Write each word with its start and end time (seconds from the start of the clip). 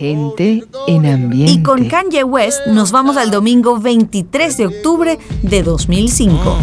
Gente 0.00 0.64
en 0.86 1.04
ambiente. 1.04 1.52
Y 1.52 1.62
con 1.62 1.84
Kanye 1.84 2.24
West 2.24 2.66
nos 2.68 2.90
vamos 2.90 3.18
al 3.18 3.30
domingo 3.30 3.78
23 3.78 4.56
de 4.56 4.66
octubre 4.66 5.18
de 5.42 5.62
2005. 5.62 6.56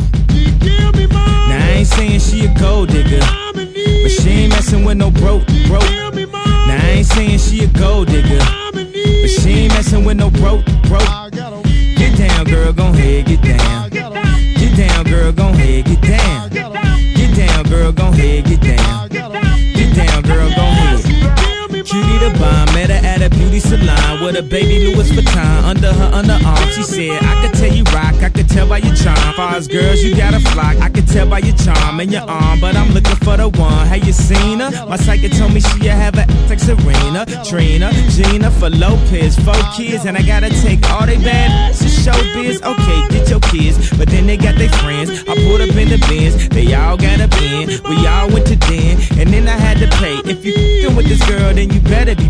Met 22.74 22.90
her 22.90 23.02
at 23.06 23.22
a 23.22 23.30
beauty 23.30 23.60
salon 23.60 24.24
with 24.24 24.38
a 24.38 24.44
baby 24.44 24.88
Louis 24.88 25.10
Vuitton 25.12 25.64
under 25.64 25.92
her 25.94 26.12
underarm. 26.12 26.72
She 26.74 26.84
said, 26.84 27.24
I 27.24 27.46
could 27.46 27.58
tell 27.58 27.74
you 27.74 27.84
rock, 27.94 28.16
I 28.24 28.30
could 28.30 28.50
tell 28.50 28.68
by 28.68 28.78
your 28.80 28.96
charm. 28.96 29.34
Far 29.36 29.56
as 29.56 29.68
girls, 29.68 30.04
you 30.04 30.16
got 30.16 30.34
a 30.34 30.40
flock, 30.52 30.78
I 30.78 30.90
could 30.90 31.08
tell 31.08 31.30
by 31.30 31.40
your 31.40 31.56
charm 31.58 32.00
and 32.00 32.12
your 32.12 32.24
arm, 32.24 32.60
but 32.60 32.76
I'm 32.76 32.92
looking 32.94 33.16
for 33.18 33.38
the 33.38 33.50
one. 33.50 33.88
Have 33.88 34.04
you 34.06 34.14
seen 34.14 34.60
her? 34.60 34.72
My 34.88 34.98
psychic 34.98 35.32
told 35.34 35.54
me 35.54 35.62
she 35.62 35.88
have 35.88 36.16
a 36.18 36.26
like 36.50 36.60
Serena, 36.60 37.26
Trina, 37.44 37.92
Gina 38.10 38.50
for 38.52 38.70
Lopez, 38.70 39.38
four 39.40 39.54
kids, 39.76 40.06
and 40.06 40.18
I 40.18 40.22
gotta 40.22 40.50
take 40.50 40.80
all 40.90 41.06
they 41.06 41.18
bad 41.18 41.76
to 41.76 41.86
showbiz. 41.86 42.64
Okay, 42.64 43.18
get 43.18 43.30
your 43.30 43.40
kids, 43.42 43.92
but 43.98 44.08
then 44.08 44.26
they 44.26 44.38
got 44.38 44.56
their 44.56 44.70
friends. 44.82 45.10
I 45.28 45.36
pulled 45.36 45.62
up 45.62 45.76
in 45.76 45.90
the 45.90 46.04
bins, 46.10 46.50
they 46.50 46.74
all 46.74 46.98
got 46.98 47.20
a 47.20 47.28
bin. 47.28 47.70
We 47.90 48.08
all 48.08 48.30
went 48.30 48.48
to 48.48 48.56
den, 48.56 48.98
and 49.20 49.30
then 49.30 49.48
I 49.48 49.58
had 49.58 49.78
to 49.80 49.88
pay. 49.98 50.16
If 50.30 50.46
you 50.46 50.54
fing 50.54 50.96
with 50.96 51.08
this 51.08 51.24
girl, 51.28 51.54
then 51.54 51.70
you 51.70 51.80
better 51.82 52.16
be 52.16 52.30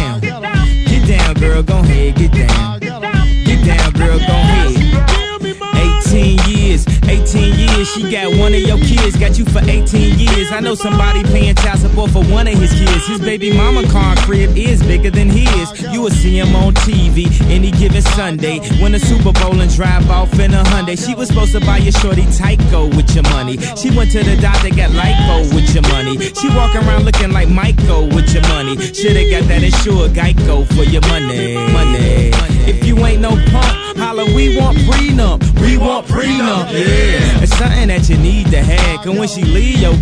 18 7.81 7.85
she 7.85 8.11
got 8.11 8.35
one 8.37 8.53
of 8.53 8.59
your 8.59 8.77
kids, 8.77 9.17
got 9.17 9.37
you 9.39 9.45
for 9.45 9.59
18 9.59 10.19
years. 10.19 10.51
I 10.51 10.59
know 10.59 10.75
somebody 10.75 11.23
paying 11.23 11.55
child 11.55 11.79
support 11.79 12.11
for 12.11 12.23
one 12.25 12.47
of 12.47 12.53
his 12.53 12.71
kids. 12.71 13.07
His 13.07 13.19
baby 13.19 13.55
mama 13.55 13.87
car 13.89 14.15
crib 14.17 14.55
is 14.55 14.83
bigger 14.83 15.09
than 15.09 15.29
his. 15.29 15.71
You 16.01 16.05
will 16.05 16.13
see 16.15 16.39
him 16.39 16.55
on 16.55 16.73
TV 16.73 17.29
any 17.47 17.69
given 17.69 18.01
Sunday. 18.01 18.57
Win 18.81 18.95
a 18.95 18.99
Super 18.99 19.31
Bowl 19.33 19.61
and 19.61 19.71
drive 19.71 20.09
off 20.09 20.33
in 20.39 20.51
a 20.51 20.63
Hyundai. 20.63 20.97
She 20.97 21.13
was 21.13 21.27
supposed 21.27 21.51
to 21.51 21.59
buy 21.59 21.77
your 21.77 21.91
shorty 21.91 22.23
Tyco 22.23 22.89
with 22.95 23.13
your 23.13 23.21
money. 23.29 23.57
She 23.77 23.95
went 23.95 24.09
to 24.13 24.23
the 24.23 24.35
doctor, 24.41 24.69
got 24.69 24.89
lipo 24.89 25.53
with 25.53 25.71
your 25.75 25.83
money. 25.93 26.17
She 26.17 26.49
walk 26.57 26.73
around 26.73 27.05
looking 27.05 27.31
like 27.31 27.49
Michael 27.49 28.07
with 28.07 28.33
your 28.33 28.41
money. 28.49 28.77
Shoulda 28.81 29.29
got 29.29 29.43
that 29.43 29.61
insured 29.61 30.13
Geico 30.17 30.65
for 30.73 30.89
your 30.89 31.05
money. 31.05 31.53
Money. 31.71 32.31
If 32.65 32.83
you 32.83 32.97
ain't 33.05 33.21
no 33.21 33.37
punk, 33.51 33.97
holla, 33.99 34.25
we 34.33 34.57
want 34.57 34.79
prenup. 34.79 35.37
We 35.61 35.77
want 35.77 36.07
prenup. 36.07 36.73
Yeah. 36.73 37.43
It's 37.43 37.55
something 37.55 37.89
that 37.89 38.09
you 38.09 38.17
need 38.17 38.49
to 38.49 38.63
have. 38.63 39.05
Cause 39.05 39.19
when 39.19 39.27
she 39.27 39.43
leave, 39.43 39.77
yo, 39.77 39.93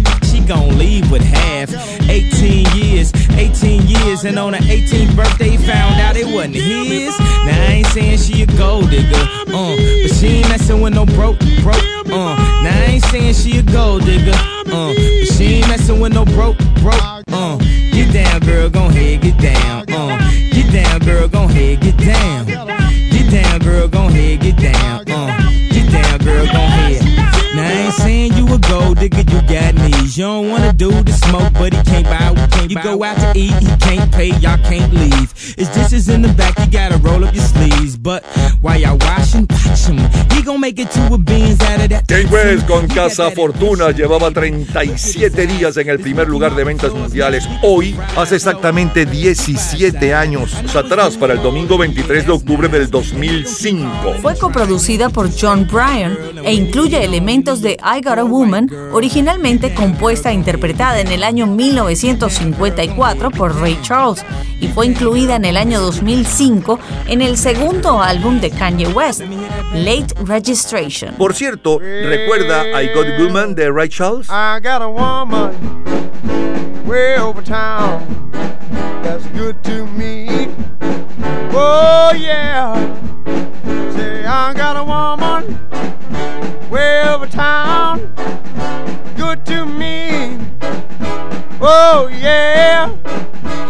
gon' 0.49 0.79
leave 0.79 1.09
with 1.11 1.21
half. 1.21 1.69
18 2.09 2.65
years, 2.75 3.13
18 3.37 3.85
years, 3.87 4.25
and 4.25 4.39
on 4.39 4.53
her 4.53 4.59
18th 4.61 5.15
birthday, 5.15 5.55
found 5.57 6.01
out 6.01 6.17
it 6.17 6.25
wasn't 6.25 6.55
his. 6.55 7.17
Now 7.19 7.67
I 7.69 7.73
ain't 7.77 7.87
saying 7.87 8.17
she 8.17 8.41
a 8.41 8.47
gold 8.57 8.89
digger, 8.89 9.13
uh, 9.15 9.75
but 9.75 10.11
she 10.15 10.41
ain't 10.41 10.49
messing 10.49 10.81
with 10.81 10.95
no 10.95 11.05
broke, 11.05 11.37
broke, 11.61 11.85
uh. 12.07 12.35
Now 12.63 12.73
I 12.73 12.97
ain't 12.97 13.03
saying 13.05 13.35
she 13.35 13.59
a 13.59 13.61
gold 13.61 14.05
digger, 14.05 14.33
uh, 14.33 14.93
but 14.95 15.27
she 15.33 15.61
ain't 15.61 15.67
messing 15.67 15.99
with 15.99 16.13
no 16.13 16.25
broke, 16.25 16.57
broke, 16.81 16.99
uh. 17.31 17.57
Get 17.93 18.11
down, 18.11 18.39
girl, 18.41 18.69
gon' 18.71 18.91
head, 18.91 19.21
get 19.21 19.37
down, 19.37 19.85
uh. 19.91 20.17
Get 20.51 20.73
down, 20.73 20.99
girl, 21.01 21.27
gon' 21.27 21.49
head, 21.49 21.79
get 21.79 21.97
down. 21.97 22.47
Get 22.47 23.29
down, 23.29 23.59
girl, 23.59 23.87
gon' 23.87 24.11
head, 24.11 24.41
get 24.41 24.57
down, 24.57 25.07
uh. 25.11 25.51
Get 25.69 25.91
down, 25.91 26.17
girl, 26.19 26.45
gon' 26.47 26.69
head. 26.71 27.19
Ain't 27.89 27.97
saying 27.97 28.33
you 28.33 28.45
a 28.53 28.59
gold 28.59 29.00
digger, 29.00 29.22
you 29.22 29.41
got 29.50 29.73
knees. 29.73 30.16
You 30.16 30.25
don't 30.25 30.50
wanna 30.51 30.72
do 30.73 30.91
the 30.91 31.11
smoke, 31.11 31.51
but 31.53 31.73
he 31.73 31.81
can't 31.81 32.05
buy. 32.05 32.29
We 32.29 32.47
can't. 32.47 32.69
You 32.69 32.83
go 32.83 33.03
out 33.03 33.17
to 33.17 33.31
eat, 33.35 33.53
he 33.53 33.75
can't 33.77 34.11
pay, 34.11 34.29
y'all 34.38 34.59
can't 34.59 34.94
leave. 34.94 35.31
His 35.57 35.69
dishes 35.69 36.07
in 36.07 36.22
the 36.22 36.31
back, 36.33 36.59
you 36.59 36.67
gotta 36.67 36.97
roll 36.97 37.25
up 37.25 37.33
your 37.33 37.44
sleeves. 37.44 37.97
But 37.97 38.23
while 38.61 38.79
y'all 38.79 38.97
washing, 38.99 39.47
watch 39.49 39.88
him. 39.88 39.97
He 40.31 40.44
gon' 40.44 40.61
make 40.61 40.78
it 40.78 40.91
to 40.91 41.13
a 41.13 41.17
beans 41.17 41.59
out 41.61 41.81
of 41.81 41.89
that. 41.89 42.05
Kanye 42.05 42.29
West 42.29 42.67
con 42.67 42.88
Casa 42.88 43.31
Fortuna 43.31 43.89
llevaba 43.89 44.29
37 44.29 45.47
días 45.47 45.75
en 45.78 45.89
el 45.89 45.99
primer 45.99 46.28
lugar 46.28 46.53
de 46.53 46.63
ventas 46.63 46.94
mundiales. 46.94 47.49
Hoy, 47.63 47.95
hace 48.16 48.35
exactamente 48.35 49.07
17 49.07 50.13
años 50.13 50.53
atrás, 50.75 51.17
para 51.17 51.33
el 51.33 51.41
domingo 51.41 51.78
23 51.79 52.28
de 52.28 52.31
octubre 52.31 52.67
del 52.67 52.91
2005. 52.91 54.16
Fue 54.22 54.38
coproducida 54.38 55.09
por 55.09 55.31
John 55.35 55.67
Bryan 55.67 56.16
e 56.44 56.53
incluye 56.53 57.03
elementos 57.03 57.61
de 57.61 57.78
I 57.84 58.01
Got 58.01 58.19
a 58.19 58.23
Woman, 58.23 58.69
originalmente 58.91 59.73
compuesta 59.73 60.31
e 60.31 60.34
interpretada 60.34 61.00
en 61.00 61.07
el 61.07 61.23
año 61.23 61.47
1954 61.47 63.31
por 63.31 63.59
Ray 63.59 63.78
Charles 63.81 64.25
y 64.59 64.67
fue 64.67 64.85
incluida 64.88 65.35
en 65.35 65.45
el 65.45 65.57
año 65.57 65.79
2005 65.81 66.79
en 67.07 67.22
el 67.22 67.38
segundo 67.38 68.01
álbum 68.01 68.40
de 68.40 68.51
Kanye 68.51 68.88
West, 68.88 69.22
Late 69.73 70.13
Registration. 70.25 71.16
Por 71.16 71.34
cierto, 71.34 71.79
¿recuerda 71.79 72.81
I 72.81 72.94
Got 72.94 73.07
a 73.07 73.23
Woman 73.23 73.56
de 73.56 73.72
Ray 73.72 73.90
Charles? 73.90 74.28
I 74.29 74.59
got 74.61 74.81
a 74.81 74.90
woman 74.90 75.51
way 76.85 77.17
over 77.17 77.44
town 77.44 78.31
that's 79.03 79.25
good 79.28 79.63
to 79.63 79.85
me. 79.88 80.47
Oh 81.51 82.13
yeah. 82.16 82.75
Say 83.96 84.25
I 84.25 84.53
got 84.53 84.78
a 84.78 84.84
woman 84.84 85.59
Oh 91.62 92.08
yeah. 92.08 92.90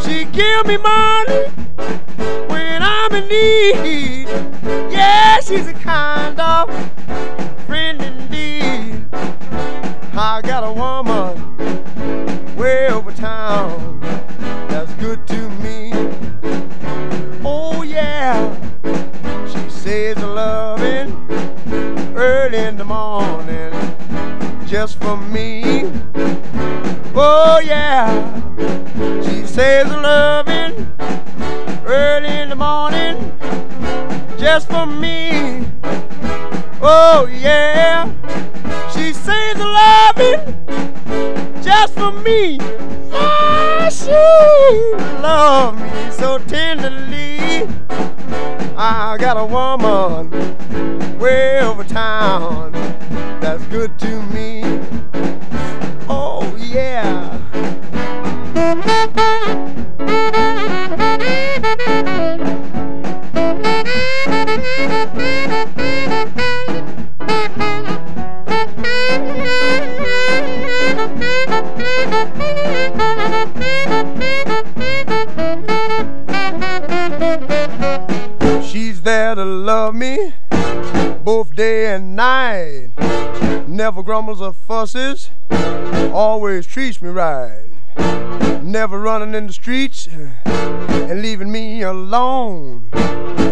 She 0.04 0.26
give 0.26 0.68
me 0.68 0.78
money 0.78 1.48
when 2.48 2.84
I'm 2.84 3.12
in 3.14 3.28
need. 3.28 4.28
Yeah, 4.92 5.40
she's 5.40 5.68
a 5.68 5.74
kind 5.74 6.40
of 6.40 6.70
friend 7.66 8.02
indeed. 8.02 9.08
I 10.14 10.42
got 10.44 10.64
a 10.64 10.72
woman 10.72 12.56
way 12.56 12.90
over 12.90 13.12
town 13.12 14.00
that's 14.70 14.94
good 14.96 15.26
to 15.28 15.50
me. 15.62 15.92
Oh 17.44 17.84
yeah, 17.84 18.56
she 19.48 19.70
says 19.70 20.18
loving 20.18 21.12
early 22.16 22.58
in 22.58 22.78
the 22.78 22.86
morning 22.86 23.74
just 24.68 25.00
for 25.00 25.18
me. 25.18 25.90
Oh 27.22 27.60
yeah, 27.60 28.08
she 29.22 29.46
says 29.46 29.88
loving 29.88 30.88
early 31.86 32.30
in 32.30 32.48
the 32.48 32.56
morning 32.56 33.38
just 34.38 34.70
for 34.70 34.86
me. 34.86 35.68
Oh 36.82 37.28
yeah, 37.30 38.10
she 38.94 39.12
says 39.12 39.58
loving 39.58 40.40
just 41.62 41.94
for 41.94 42.14
me. 42.14 42.56
Yeah, 43.12 43.90
she 43.90 44.12
love 45.22 45.76
me 45.78 46.12
so 46.12 46.38
tenderly. 46.38 47.68
I 48.78 49.18
got 49.20 49.36
a 49.36 49.46
woman 49.46 50.30
way 51.20 51.60
over 51.60 51.84
town 51.84 52.72
that's 53.42 53.66
good 53.66 54.00
to 54.00 54.22
me. 54.28 54.64
Oh 56.12 56.56
yeah. 56.58 57.38
to 79.40 79.46
love 79.46 79.96
me 79.96 80.34
both 81.24 81.56
day 81.56 81.94
and 81.94 82.14
night. 82.14 82.90
Never 83.70 84.04
grumbles 84.04 84.42
or 84.42 84.52
fusses, 84.52 85.30
always 86.12 86.68
treats 86.68 87.02
me 87.02 87.08
right. 87.08 87.68
Never 88.62 89.00
running 89.00 89.34
in 89.34 89.48
the 89.48 89.54
streets 89.54 90.10
eh, 90.10 90.30
and 90.46 91.22
leaving 91.22 91.50
me 91.54 91.84
alone. 91.84 92.90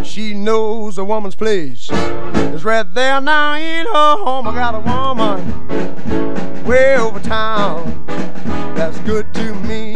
She 0.04 0.34
knows 0.34 0.98
a 0.98 1.06
woman's 1.06 1.36
place 1.36 1.90
is 1.90 2.66
right 2.66 2.94
there 2.94 3.22
now 3.22 3.56
in 3.56 3.86
her 3.86 4.16
home. 4.18 4.46
I 4.46 4.56
got 4.56 4.76
a 4.76 4.80
woman 4.80 6.66
way 6.66 6.98
over 6.98 7.22
town 7.22 8.06
that's 8.76 9.00
good 9.00 9.34
to 9.36 9.56
me. 9.56 9.94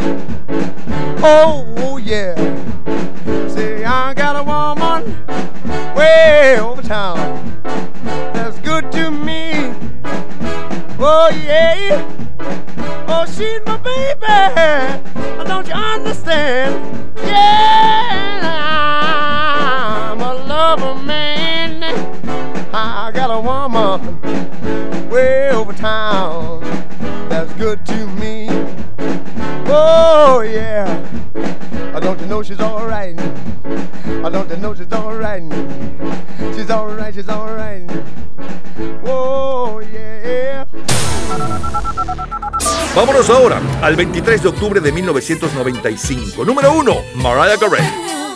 Oh, 1.24 1.64
oh 1.78 1.98
yeah. 1.98 2.34
Say, 3.48 3.84
I 3.84 4.12
got 4.12 4.34
a 4.34 4.42
woman 4.42 5.24
way 5.94 6.58
over 6.58 6.82
town 6.82 7.62
that's 8.34 8.58
good 8.58 8.90
to 8.90 9.08
me. 9.10 9.72
Oh, 10.98 11.30
yeah. 11.46 12.04
Oh, 13.06 13.24
she's 13.26 13.60
my 13.64 13.76
baby. 13.78 14.26
Don't 15.46 15.66
you 15.68 15.74
understand? 15.74 16.74
Yeah, 17.18 18.40
I'm 20.10 20.20
a 20.20 20.34
lover 20.44 20.96
man. 21.04 21.84
I 22.74 23.12
got 23.14 23.30
a 23.30 23.40
woman 23.40 24.20
way 25.08 25.50
over 25.50 25.72
town 25.72 26.62
that's 27.28 27.52
good 27.52 27.86
to 27.86 28.06
me. 28.08 28.41
Oh, 29.74 30.42
yeah. 30.42 30.84
I 31.94 32.00
don't 32.00 32.20
know 32.28 32.42
she's 32.42 32.60
alright? 32.60 33.18
I 33.18 34.28
don't 34.28 34.60
know 34.60 34.74
she's 34.74 34.92
alright? 34.92 35.42
She's 36.54 36.70
alright, 36.70 37.14
she's 37.14 37.28
alright. 37.28 37.90
Oh, 39.06 39.80
yeah. 39.80 40.66
Vámonos 42.94 43.30
ahora 43.30 43.60
al 43.80 43.96
23 43.96 44.42
de 44.42 44.48
octubre 44.48 44.80
de 44.80 44.92
1995. 44.92 46.44
Número 46.44 46.72
1, 46.74 46.96
Mariah 47.14 47.56
Carey. 47.56 48.31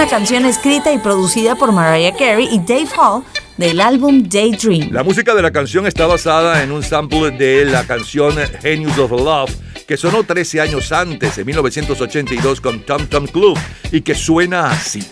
Una 0.00 0.08
canción 0.08 0.46
escrita 0.46 0.90
y 0.94 0.98
producida 0.98 1.56
por 1.56 1.72
Mariah 1.72 2.16
Carey 2.16 2.48
y 2.50 2.58
Dave 2.60 2.88
Hall 2.96 3.22
del 3.58 3.82
álbum 3.82 4.22
Daydream. 4.26 4.90
La 4.92 5.02
música 5.02 5.34
de 5.34 5.42
la 5.42 5.50
canción 5.50 5.86
está 5.86 6.06
basada 6.06 6.62
en 6.62 6.72
un 6.72 6.82
sample 6.82 7.30
de 7.32 7.66
la 7.66 7.84
canción 7.84 8.34
Genius 8.62 8.96
of 8.96 9.10
Love 9.10 9.54
que 9.86 9.98
sonó 9.98 10.24
13 10.24 10.62
años 10.62 10.90
antes, 10.92 11.36
en 11.36 11.44
1982, 11.44 12.62
con 12.62 12.80
Tom 12.80 13.08
Tom 13.08 13.26
Club 13.26 13.58
y 13.92 14.00
que 14.00 14.14
suena 14.14 14.70
así. 14.70 15.06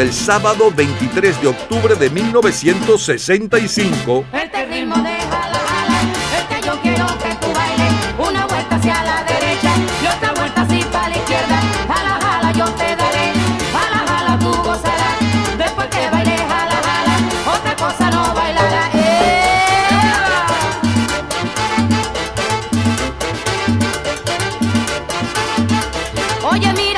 Del 0.00 0.12
sábado 0.14 0.72
23 0.74 1.42
de 1.42 1.48
octubre 1.48 1.94
de 1.94 2.08
1965. 2.08 4.24
Este 4.32 4.64
ritmo 4.64 4.96
de 4.96 5.02
jala, 5.02 5.60
jala, 5.68 6.00
es 6.38 6.44
que 6.48 6.62
yo 6.66 6.80
quiero 6.80 7.06
que 7.18 7.34
tú 7.34 7.52
bailes 7.52 7.92
una 8.18 8.46
vuelta 8.46 8.76
hacia 8.76 9.04
la 9.04 9.22
derecha 9.24 9.74
y 10.02 10.06
otra 10.06 10.32
vuelta 10.32 10.62
así 10.62 10.82
para 10.90 11.10
la 11.10 11.16
izquierda. 11.18 11.60
Jala, 11.86 12.18
jala, 12.18 12.50
yo 12.52 12.64
te 12.80 12.96
daré. 12.96 13.34
Jala, 13.74 13.98
jala, 14.08 14.38
tú 14.38 14.50
gozarás. 14.62 15.18
Después 15.58 15.86
que 15.88 16.08
baile, 16.08 16.38
jala, 16.48 16.80
jala, 16.82 17.18
otra 17.58 17.76
cosa 17.76 18.10
no 18.10 18.34
bailará. 18.34 18.88
Oye, 26.42 26.72
mira 26.72 26.89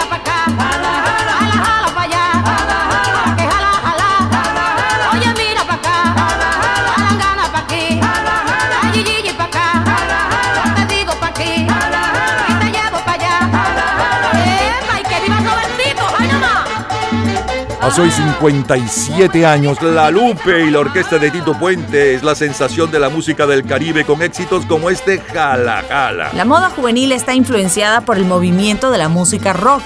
Hace 17.92 18.00
hoy 18.00 18.10
57 18.10 19.44
años, 19.44 19.82
La 19.82 20.10
Lupe 20.10 20.64
y 20.64 20.70
la 20.70 20.78
orquesta 20.78 21.18
de 21.18 21.30
Tito 21.30 21.52
Puente 21.52 22.14
es 22.14 22.22
la 22.22 22.34
sensación 22.34 22.90
de 22.90 22.98
la 22.98 23.10
música 23.10 23.46
del 23.46 23.66
Caribe 23.66 24.06
con 24.06 24.22
éxitos 24.22 24.64
como 24.64 24.88
este 24.88 25.18
Jala 25.18 25.84
Jala. 25.86 26.30
La 26.34 26.46
moda 26.46 26.70
juvenil 26.70 27.12
está 27.12 27.34
influenciada 27.34 28.00
por 28.00 28.16
el 28.16 28.24
movimiento 28.24 28.90
de 28.90 28.96
la 28.96 29.10
música 29.10 29.52
rock, 29.52 29.82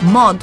mod, 0.00 0.36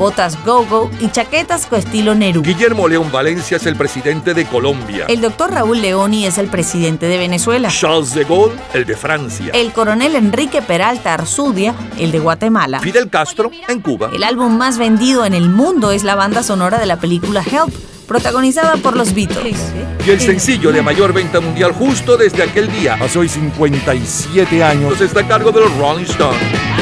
botas 0.00 0.42
go-go 0.46 0.90
y 0.98 1.10
chaquetas 1.10 1.66
con 1.66 1.78
estilo 1.78 2.14
Nerú. 2.14 2.40
Guillermo 2.40 2.88
León 2.88 3.12
Valencia 3.12 3.58
es 3.58 3.66
el 3.66 3.76
presidente 3.76 4.32
de 4.32 4.46
Colombia. 4.46 5.04
El 5.08 5.20
doctor 5.20 5.52
Raúl 5.52 5.82
Leoni 5.82 6.24
es 6.24 6.38
el 6.38 6.48
presidente 6.48 7.04
de 7.04 7.18
Venezuela. 7.18 7.68
Charles 7.68 8.14
de 8.14 8.24
Gaulle, 8.24 8.54
el 8.72 8.86
de 8.86 8.96
Francia. 8.96 9.50
El 9.52 9.74
coronel 9.74 10.16
Enrique 10.16 10.62
Peralta 10.62 11.12
Arzudia, 11.12 11.74
el 11.98 12.12
de 12.12 12.18
Guatemala. 12.18 12.80
Fidel 12.80 13.10
Castro, 13.10 13.50
en 13.68 13.80
Cuba. 13.82 14.08
El 14.14 14.24
álbum 14.24 14.56
más 14.56 14.78
vendido 14.78 15.26
en 15.26 15.34
el 15.34 15.50
mundo 15.50 15.92
es 15.92 16.02
la 16.02 16.14
banda 16.14 16.42
sonora 16.42 16.78
de 16.78 16.86
la 16.86 16.98
película 16.98 17.42
Help, 17.42 17.70
protagonizada 18.08 18.78
por 18.78 18.96
los 18.96 19.12
Beatles. 19.12 19.58
Y 20.06 20.10
el 20.10 20.20
sencillo 20.20 20.72
de 20.72 20.80
mayor 20.80 21.12
venta 21.12 21.40
mundial 21.40 21.72
justo 21.72 22.16
desde 22.16 22.42
aquel 22.42 22.72
día, 22.72 22.94
hace 22.94 23.18
hoy 23.18 23.28
57 23.28 24.64
años, 24.64 24.98
está 25.02 25.20
a 25.20 25.28
cargo 25.28 25.52
de 25.52 25.60
los 25.60 25.76
Rolling 25.76 26.04
Stones. 26.04 26.79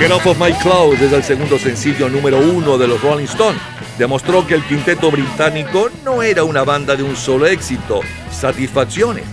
Get 0.00 0.12
Off 0.12 0.26
of 0.26 0.40
My 0.40 0.50
Clouds 0.62 1.02
es 1.02 1.12
el 1.12 1.22
segundo 1.22 1.58
sencillo 1.58 2.08
número 2.08 2.38
uno 2.38 2.78
de 2.78 2.88
los 2.88 3.02
Rolling 3.02 3.26
Stones. 3.26 3.60
Demostró 3.98 4.46
que 4.46 4.54
el 4.54 4.64
quinteto 4.64 5.10
británico 5.10 5.90
no 6.06 6.22
era 6.22 6.42
una 6.42 6.64
banda 6.64 6.96
de 6.96 7.02
un 7.02 7.14
solo 7.14 7.44
éxito, 7.44 8.00
satisfacciones. 8.32 9.24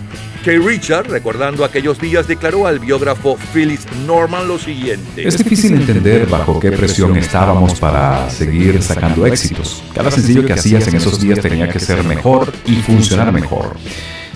Kay 0.44 0.58
Richard, 0.58 1.08
recordando 1.08 1.64
aquellos 1.64 1.98
días, 1.98 2.28
declaró 2.28 2.66
al 2.66 2.80
biógrafo 2.80 3.38
Phyllis 3.54 3.86
Norman 4.06 4.46
lo 4.46 4.58
siguiente. 4.58 5.26
Es 5.26 5.38
difícil 5.38 5.72
entender 5.72 6.26
bajo 6.26 6.60
qué 6.60 6.70
presión 6.70 7.16
estábamos 7.16 7.80
para 7.80 8.28
seguir 8.28 8.82
sacando 8.82 9.24
éxitos. 9.24 9.82
Cada 9.94 10.10
sencillo 10.10 10.44
que 10.44 10.52
hacías 10.52 10.86
en 10.86 10.96
esos 10.96 11.18
días 11.18 11.40
tenía 11.40 11.70
que 11.70 11.80
ser 11.80 12.04
mejor 12.04 12.52
y 12.66 12.76
funcionar 12.82 13.32
mejor. 13.32 13.74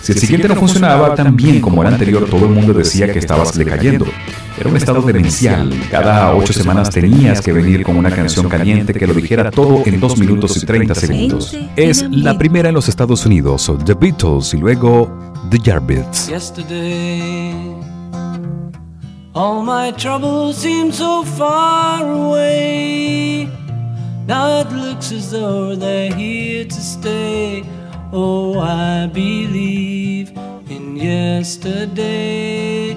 Si 0.01 0.13
el 0.13 0.19
siguiente 0.19 0.49
no 0.49 0.57
funcionaba 0.57 1.15
tan 1.15 1.37
bien 1.37 1.61
como 1.61 1.83
el 1.83 1.89
anterior, 1.89 2.25
todo 2.25 2.47
el 2.47 2.53
mundo 2.53 2.73
decía 2.73 3.13
que 3.13 3.19
estabas 3.19 3.57
decayendo. 3.57 4.07
Era 4.63 4.71
un 4.71 4.77
estado 4.77 5.03
demencial. 5.03 5.69
Cada 5.91 6.33
ocho 6.37 6.53
semanas 6.53 6.89
tenías 6.89 7.41
que 7.41 7.53
venir 7.53 7.83
con 7.83 7.97
una 7.97 8.13
canción 8.13 8.49
caliente 8.49 8.95
que 8.95 9.09
lo 9.09 9.13
dijera 9.13 9.51
todo 9.51 9.83
en 9.85 9.99
dos 9.99 10.17
minutos 10.17 10.57
y 10.57 10.65
30 10.65 10.95
segundos. 10.95 11.53
Es 11.75 12.09
la 12.09 12.39
primera 12.39 12.69
en 12.69 12.75
los 12.77 12.89
Estados 12.89 13.27
Unidos, 13.27 13.73
The 13.85 13.95
Beatles 13.95 14.55
y 14.55 14.59
luego 14.59 15.11
The 15.51 15.59
Yardbirds. 15.59 16.29
Yesterday, 16.29 17.53
all 19.33 19.65
my 19.65 19.91
troubles 19.97 20.59
seem 20.59 20.93
so 20.93 21.25
far 21.25 22.05
away. 22.05 23.49
Now 24.29 24.61
it 24.61 24.71
looks 24.71 25.11
as 25.11 25.33
though 25.33 25.75
they're 25.75 26.15
here 26.15 26.67
to 26.67 26.81
stay. 26.81 27.65
Oh, 28.13 28.61
I 28.61 29.09
believe 29.09 30.31
in 30.71 30.95
yesterday. 30.95 32.97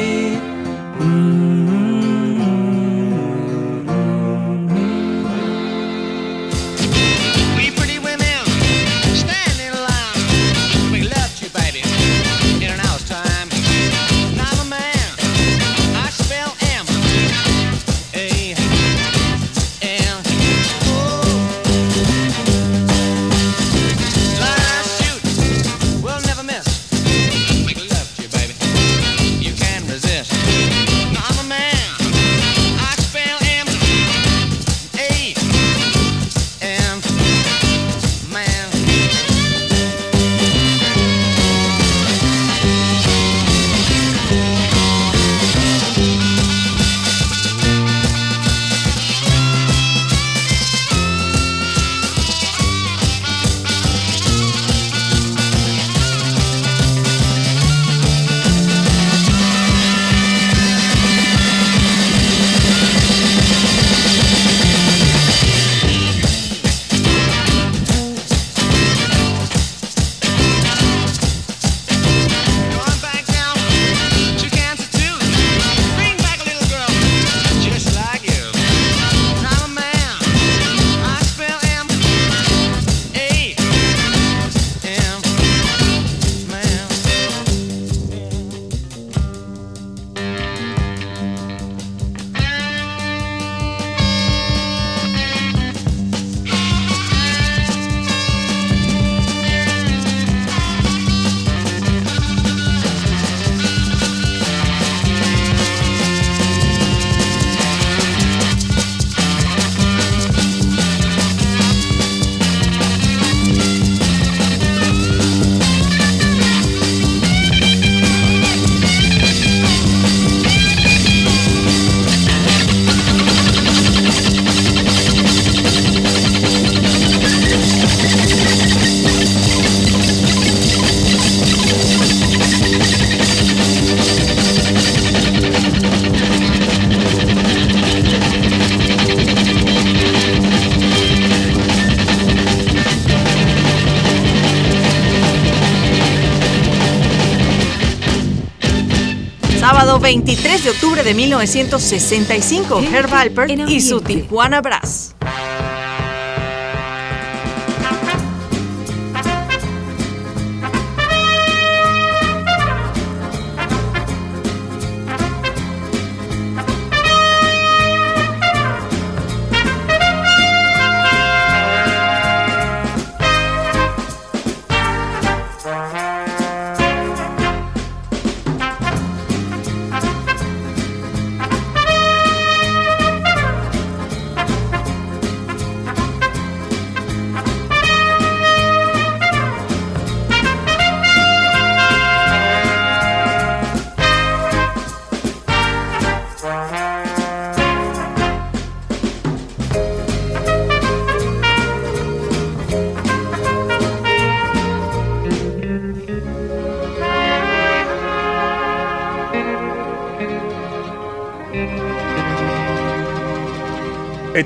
De 151.11 151.11
octubre 151.11 151.11
de 151.11 151.13
1965, 151.13 152.79
Gente 152.79 152.97
Herb 152.97 153.13
Alpert 153.13 153.69
y 153.69 153.81
su. 153.81 154.01
Tijuana 154.01 154.61
Brass. 154.61 155.10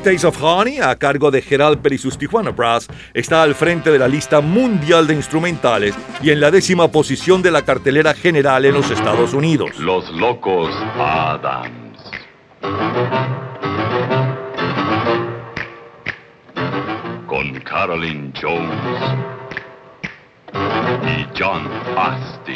Taste 0.06 0.28
of 0.28 0.40
Honey, 0.40 0.78
a 0.78 0.96
cargo 0.96 1.32
de 1.32 1.42
Gerald 1.42 1.80
Perry 1.80 1.96
y 1.96 1.98
sus 1.98 2.16
Tijuana 2.16 2.52
Brass, 2.52 2.88
está 3.12 3.42
al 3.42 3.56
frente 3.56 3.90
de 3.90 3.98
la 3.98 4.08
lista 4.08 4.40
mundial 4.40 5.08
de 5.08 5.16
instrumentales 5.16 5.96
y 6.22 6.30
en 6.30 6.40
la 6.40 6.52
décima 6.52 6.90
posición 6.90 7.42
de 7.42 7.50
la 7.50 7.64
cartelera 7.64 8.14
general 8.14 8.66
en 8.66 8.76
los 8.76 8.92
Estados 8.92 9.34
Unidos. 9.34 9.72
Los 9.80 10.12
Locos 10.12 10.70
Adams. 10.96 11.98
Con 17.26 17.60
Carolyn 17.62 18.32
Jones 18.40 19.45
y 20.56 21.26
John 21.38 21.68
Astin. 21.98 22.56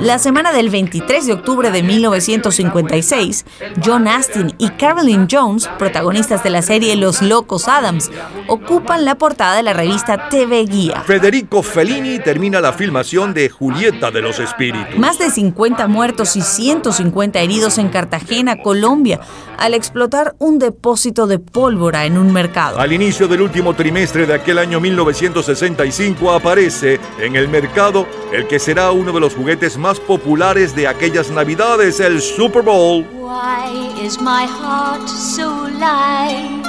La 0.00 0.18
semana 0.18 0.52
del 0.52 0.70
23 0.70 1.26
de 1.26 1.32
octubre 1.32 1.70
de 1.70 1.82
1956, 1.82 3.44
John 3.84 4.08
Astin 4.08 4.54
y 4.58 4.70
Carolyn 4.70 5.26
Jones, 5.30 5.68
protagonistas 5.78 6.42
de 6.42 6.50
la 6.50 6.62
serie 6.62 6.96
Los 6.96 7.22
Locos 7.22 7.68
Adams, 7.68 8.10
ocupan 8.46 9.04
la 9.04 9.16
portada 9.16 9.56
de 9.56 9.62
la 9.62 9.72
revista 9.72 10.28
TV 10.28 10.64
Guía. 10.64 11.02
Federico 11.02 11.62
Fellini 11.62 12.18
termina 12.18 12.60
la 12.60 12.72
filmación 12.72 13.32
de 13.34 13.48
Julieta 13.48 14.10
de 14.10 14.22
los 14.22 14.38
Espíritus. 14.38 14.98
Más 14.98 15.18
de 15.18 15.30
50 15.30 15.86
muertos 15.88 16.36
y 16.36 16.42
150 16.42 17.40
heridos 17.40 17.78
en 17.78 17.88
Cartagena, 17.88 18.62
Colombia, 18.62 19.20
al 19.58 19.74
explotar 19.74 20.34
un 20.38 20.58
depósito 20.58 21.26
de 21.26 21.38
pólvora 21.38 22.04
en 22.04 22.18
un 22.18 22.32
mercado. 22.32 22.78
Al 22.78 22.92
inicio 22.92 23.28
del 23.28 23.40
último 23.40 23.74
trimestre 23.74 24.26
de 24.26 24.34
aquel 24.34 24.58
año 24.58 24.80
1965 24.80 26.32
aparece 26.32 27.00
en 27.26 27.36
el 27.36 27.48
mercado 27.48 28.06
el 28.32 28.46
que 28.46 28.58
será 28.58 28.92
uno 28.92 29.12
de 29.12 29.20
los 29.20 29.34
juguetes 29.34 29.76
más 29.76 29.98
populares 29.98 30.74
de 30.74 30.86
aquellas 30.86 31.30
navidades, 31.30 32.00
el 32.00 32.22
Super 32.22 32.62
Bowl. 32.62 33.04
Why 33.12 33.92
is 34.00 34.20
my 34.20 34.46
heart 34.46 35.08
so 35.08 35.68
light? 35.78 36.64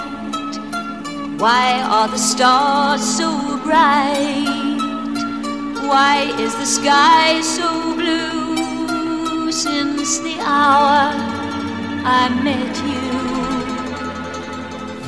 Why 1.39 1.81
are 1.83 2.09
the 2.09 2.17
stars 2.17 3.01
so 3.01 3.59
bright? 3.63 4.47
Why 5.87 6.33
is 6.39 6.55
the 6.55 6.65
sky 6.65 7.41
so 7.41 7.95
blue 7.95 9.51
since 9.51 10.19
the 10.19 10.39
hour 10.41 11.13
I 12.03 12.29
met 12.43 12.75
you? 12.83 13.07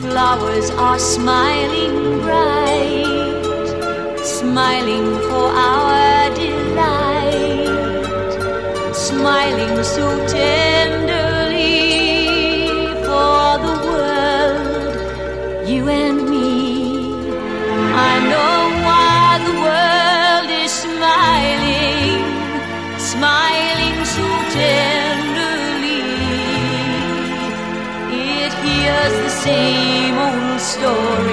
Flowers 0.01 0.69
are 0.71 0.99
smiling 0.99 2.21
bright, 2.21 3.18
smiling 4.29 5.07
for 5.27 5.47
our 5.69 6.29
delight 6.35 7.69
smiling 9.09 9.83
so 9.83 10.05
tenderly 10.27 11.77
for 13.05 13.47
the 13.65 13.75
world, 13.89 14.95
you 15.67 15.87
and 15.87 16.29
me. 16.29 17.13
I 18.11 18.13
know 18.31 18.55
why 18.85 19.39
the 19.47 19.55
world 19.65 20.49
is 20.63 20.71
smiling, 20.85 22.23
smiling 23.13 23.97
so 24.15 24.27
tenderly. 24.59 26.05
It 28.43 28.53
hears 28.65 29.15
the 29.25 29.33
same 29.47 30.17
old 30.27 30.59
story 30.59 31.28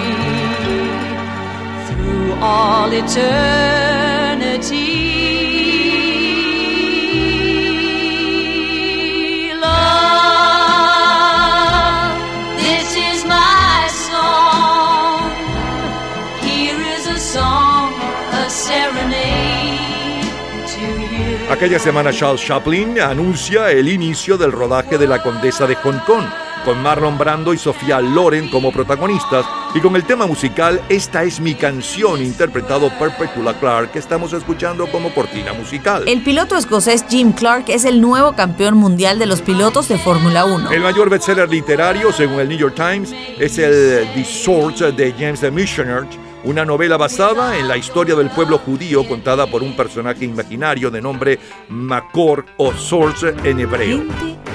Aquella 21.48 21.78
semana 21.78 22.12
Charles 22.12 22.44
Chaplin 22.44 23.00
anuncia 23.00 23.70
el 23.70 23.88
inicio 23.88 24.36
del 24.36 24.52
rodaje 24.52 24.98
de 24.98 25.06
La 25.06 25.22
Condesa 25.22 25.66
de 25.66 25.74
Hong 25.76 26.00
Kong, 26.00 26.24
con 26.66 26.82
Marlon 26.82 27.16
Brando 27.16 27.54
y 27.54 27.58
Sofía 27.58 28.00
Loren 28.00 28.50
como 28.50 28.72
protagonistas 28.72 29.46
y 29.72 29.80
con 29.80 29.94
el 29.94 30.04
tema 30.04 30.26
musical 30.26 30.82
Esta 30.88 31.22
es 31.22 31.38
mi 31.38 31.54
canción, 31.54 32.20
interpretado 32.20 32.90
por 32.98 33.16
Petula 33.16 33.54
Clark, 33.54 33.92
que 33.92 34.00
estamos 34.00 34.32
escuchando 34.32 34.88
como 34.88 35.14
cortina 35.14 35.52
musical. 35.52 36.02
El 36.08 36.24
piloto 36.24 36.56
escocés 36.56 37.06
Jim 37.08 37.32
Clark 37.32 37.66
es 37.68 37.84
el 37.84 38.00
nuevo 38.00 38.32
campeón 38.32 38.76
mundial 38.76 39.20
de 39.20 39.26
los 39.26 39.42
pilotos 39.42 39.86
de 39.86 39.96
Fórmula 39.96 40.44
1. 40.44 40.72
El 40.72 40.80
mayor 40.80 41.08
bestseller 41.08 41.48
literario, 41.48 42.12
según 42.12 42.40
el 42.40 42.48
New 42.48 42.58
York 42.58 42.74
Times, 42.74 43.14
es 43.38 43.58
el 43.58 44.08
The 44.14 44.24
Sword 44.24 44.96
de 44.96 45.12
James 45.16 45.40
the 45.40 45.52
Missioner, 45.52 46.04
una 46.46 46.64
novela 46.64 46.96
basada 46.96 47.58
en 47.58 47.66
la 47.66 47.76
historia 47.76 48.14
del 48.14 48.30
pueblo 48.30 48.58
judío 48.58 49.06
contada 49.06 49.48
por 49.48 49.64
un 49.64 49.74
personaje 49.74 50.24
imaginario 50.24 50.92
de 50.92 51.02
nombre 51.02 51.40
Makor 51.68 52.46
o 52.56 52.72
Source 52.72 53.34
en 53.42 53.58
hebreo. 53.58 54.04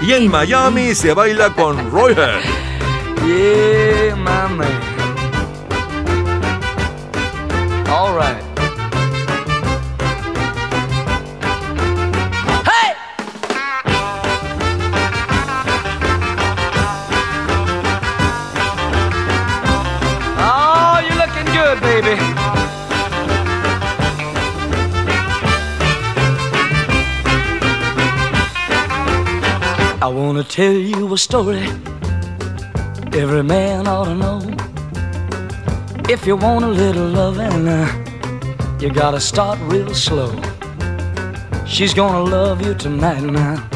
Y 0.02 0.14
en 0.14 0.32
Miami 0.32 0.96
se 0.96 1.14
baila 1.14 1.54
con 1.54 1.92
Roy 1.92 2.16
my 4.16 4.91
I 30.42 30.44
wanna 30.44 30.54
tell 30.56 30.74
you 30.74 31.14
a 31.14 31.18
story 31.20 31.68
every 33.14 33.44
man 33.44 33.88
ought 33.88 34.06
to 34.06 34.16
know. 34.16 34.40
If 36.10 36.26
you 36.26 36.36
want 36.36 36.66
a 36.66 36.68
little 36.68 37.10
loving, 37.10 37.68
uh, 37.68 38.78
you 38.80 38.90
gotta 38.90 39.20
start 39.20 39.60
real 39.62 39.94
slow. 39.94 40.34
She's 41.68 41.94
gonna 41.94 42.24
love 42.24 42.66
you 42.66 42.74
tonight 42.74 43.22
now. 43.22 43.70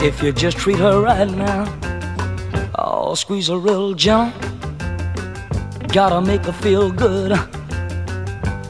If 0.00 0.22
you 0.22 0.30
just 0.30 0.58
treat 0.58 0.78
her 0.78 1.00
right 1.00 1.28
now, 1.28 1.66
oh, 2.78 3.16
squeeze 3.16 3.48
her 3.48 3.58
real 3.58 3.94
gentle. 3.94 4.40
Gotta 5.88 6.20
make 6.20 6.44
her 6.44 6.52
feel 6.52 6.92
good. 6.92 7.30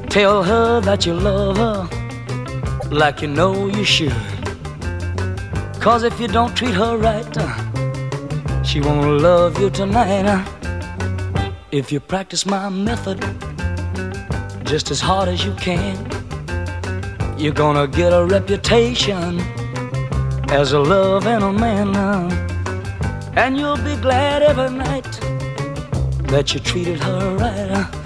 Tell 0.09 0.43
her 0.43 0.81
that 0.81 1.05
you 1.05 1.13
love 1.13 1.59
her 1.59 2.89
like 2.91 3.21
you 3.21 3.29
know 3.29 3.67
you 3.67 3.85
should. 3.85 4.38
Cause 5.81 6.03
if 6.03 6.21
you 6.21 6.29
don't 6.29 6.55
treat 6.57 6.75
her 6.75 6.97
right, 6.99 7.37
uh, 7.39 8.63
she 8.63 8.81
won't 8.81 9.23
love 9.23 9.59
you 9.61 9.71
tonight. 9.71 10.27
uh. 10.27 10.45
If 11.71 11.93
you 11.93 12.01
practice 12.01 12.45
my 12.45 12.69
method 12.69 13.21
just 14.65 14.91
as 14.91 15.01
hard 15.01 15.29
as 15.29 15.45
you 15.45 15.55
can, 15.55 15.97
you're 17.39 17.55
gonna 17.55 17.87
get 17.87 18.13
a 18.13 18.25
reputation 18.25 19.41
as 20.51 20.73
a 20.73 20.81
love 20.81 21.27
and 21.27 21.45
a 21.45 21.53
man. 21.53 21.97
uh. 21.97 22.29
And 23.37 23.57
you'll 23.57 23.77
be 23.77 23.97
glad 23.97 24.43
every 24.43 24.71
night 24.77 25.11
that 26.29 26.53
you 26.53 26.61
treated 26.61 26.99
her 27.01 27.37
right. 27.37 27.98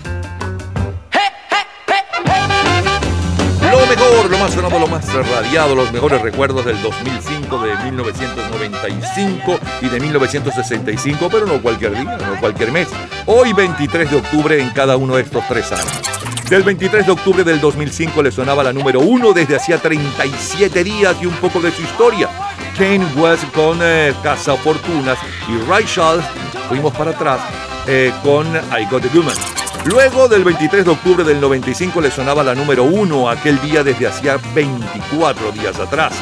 Lo 4.28 4.38
más 4.38 4.52
sonado, 4.54 4.78
lo 4.78 4.86
más 4.86 5.12
radiado, 5.12 5.74
los 5.74 5.92
mejores 5.92 6.22
recuerdos 6.22 6.64
del 6.64 6.80
2005, 6.82 7.58
de 7.58 7.76
1995 7.84 9.58
y 9.80 9.88
de 9.88 10.00
1965, 10.00 11.28
pero 11.30 11.46
no 11.46 11.60
cualquier 11.62 11.92
día, 11.92 12.18
no 12.18 12.40
cualquier 12.40 12.72
mes. 12.72 12.88
Hoy 13.26 13.52
23 13.52 14.10
de 14.10 14.16
octubre 14.16 14.60
en 14.60 14.70
cada 14.70 14.96
uno 14.96 15.16
de 15.16 15.22
estos 15.22 15.46
tres 15.48 15.70
años. 15.72 16.00
Del 16.48 16.62
23 16.62 17.06
de 17.06 17.12
octubre 17.12 17.44
del 17.44 17.60
2005 17.60 18.22
le 18.22 18.32
sonaba 18.32 18.62
la 18.62 18.72
número 18.72 19.00
uno 19.00 19.32
desde 19.32 19.56
hacía 19.56 19.78
37 19.78 20.84
días 20.84 21.16
y 21.20 21.26
un 21.26 21.34
poco 21.34 21.60
de 21.60 21.70
su 21.70 21.82
historia. 21.82 22.28
Kane 22.76 23.06
West 23.16 23.44
con 23.52 23.78
eh, 23.82 24.14
Casa 24.22 24.56
Fortunas 24.56 25.18
y 25.48 25.58
Ray 25.68 25.84
Charles, 25.84 26.24
fuimos 26.68 26.92
para 26.94 27.12
atrás, 27.12 27.40
eh, 27.86 28.12
con 28.22 28.46
I 28.48 28.84
Got 28.90 29.02
the 29.02 29.16
Woman. 29.16 29.61
Luego 29.84 30.28
del 30.28 30.44
23 30.44 30.84
de 30.84 30.90
octubre 30.92 31.24
del 31.24 31.40
95 31.40 32.00
le 32.00 32.10
sonaba 32.10 32.44
la 32.44 32.54
número 32.54 32.84
uno 32.84 33.28
aquel 33.28 33.60
día 33.60 33.82
desde 33.82 34.06
hacía 34.06 34.38
24 34.54 35.50
días 35.50 35.78
atrás. 35.80 36.14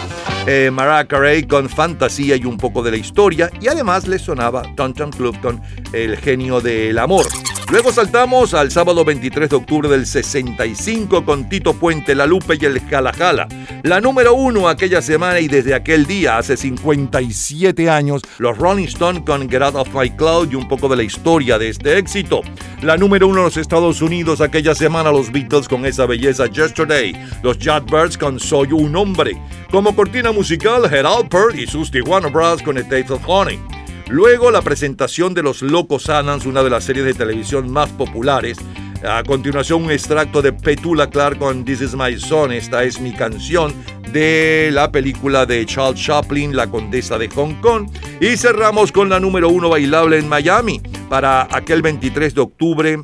Eh, 0.46 0.72
Carey 1.06 1.42
con 1.42 1.68
fantasía 1.68 2.36
y 2.36 2.46
un 2.46 2.56
poco 2.56 2.82
de 2.82 2.92
la 2.92 2.96
historia 2.96 3.50
y 3.60 3.68
además 3.68 4.08
le 4.08 4.18
sonaba 4.18 4.62
Tonton 4.76 5.10
Club 5.10 5.38
con 5.42 5.60
El 5.92 6.16
genio 6.16 6.62
del 6.62 6.98
amor. 6.98 7.26
Luego 7.70 7.92
saltamos 7.92 8.52
al 8.52 8.72
sábado 8.72 9.04
23 9.04 9.48
de 9.48 9.54
octubre 9.54 9.88
del 9.88 10.04
65 10.04 11.24
con 11.24 11.48
Tito 11.48 11.72
Puente, 11.72 12.16
La 12.16 12.26
Lupe 12.26 12.58
y 12.60 12.64
el 12.64 12.80
Jala. 12.80 13.46
La 13.84 14.00
número 14.00 14.34
uno 14.34 14.68
aquella 14.68 15.00
semana 15.00 15.38
y 15.38 15.46
desde 15.46 15.74
aquel 15.74 16.04
día, 16.04 16.36
hace 16.36 16.56
57 16.56 17.88
años, 17.88 18.22
los 18.38 18.58
Rolling 18.58 18.86
Stones 18.86 19.22
con 19.24 19.48
Get 19.48 19.62
Out 19.62 19.76
of 19.76 19.94
My 19.94 20.10
Cloud 20.10 20.50
y 20.50 20.56
un 20.56 20.66
poco 20.66 20.88
de 20.88 20.96
la 20.96 21.04
historia 21.04 21.58
de 21.58 21.68
este 21.68 21.96
éxito. 21.96 22.40
La 22.82 22.96
número 22.96 23.28
uno 23.28 23.38
en 23.38 23.44
los 23.44 23.56
Estados 23.56 24.02
Unidos 24.02 24.40
aquella 24.40 24.74
semana, 24.74 25.12
los 25.12 25.30
Beatles 25.30 25.68
con 25.68 25.86
esa 25.86 26.06
belleza 26.06 26.46
Yesterday. 26.46 27.14
Los 27.44 27.56
Yardbirds 27.60 28.18
con 28.18 28.40
Soy 28.40 28.72
un 28.72 28.96
hombre. 28.96 29.40
Como 29.70 29.94
cortina 29.94 30.32
musical, 30.32 30.90
Gerald 30.90 31.28
Pearl 31.28 31.56
y 31.56 31.68
sus 31.68 31.92
Tijuana 31.92 32.30
Brass 32.30 32.62
con 32.62 32.78
A 32.78 32.82
Taste 32.82 33.12
of 33.12 33.22
Honey. 33.24 33.79
Luego 34.10 34.50
la 34.50 34.60
presentación 34.60 35.34
de 35.34 35.42
Los 35.44 35.62
Locos 35.62 36.08
Adams, 36.08 36.44
una 36.44 36.64
de 36.64 36.70
las 36.70 36.82
series 36.82 37.04
de 37.04 37.14
televisión 37.14 37.70
más 37.70 37.90
populares. 37.90 38.58
A 39.06 39.22
continuación 39.22 39.84
un 39.84 39.92
extracto 39.92 40.42
de 40.42 40.52
Petula 40.52 41.08
Clark 41.08 41.38
con 41.38 41.64
This 41.64 41.80
Is 41.80 41.94
My 41.94 42.18
Song, 42.18 42.50
esta 42.50 42.82
es 42.82 43.00
mi 43.00 43.12
canción 43.12 43.72
de 44.12 44.70
la 44.72 44.90
película 44.90 45.46
de 45.46 45.64
Charles 45.66 46.02
Chaplin, 46.02 46.54
La 46.54 46.66
Condesa 46.66 47.18
de 47.18 47.28
Hong 47.28 47.60
Kong. 47.60 47.88
Y 48.20 48.36
cerramos 48.36 48.92
con 48.92 49.08
la 49.08 49.20
número 49.20 49.48
uno 49.48 49.68
bailable 49.68 50.18
en 50.18 50.28
Miami 50.28 50.80
para 51.08 51.48
aquel 51.50 51.82
23 51.82 52.34
de 52.34 52.40
octubre 52.40 52.98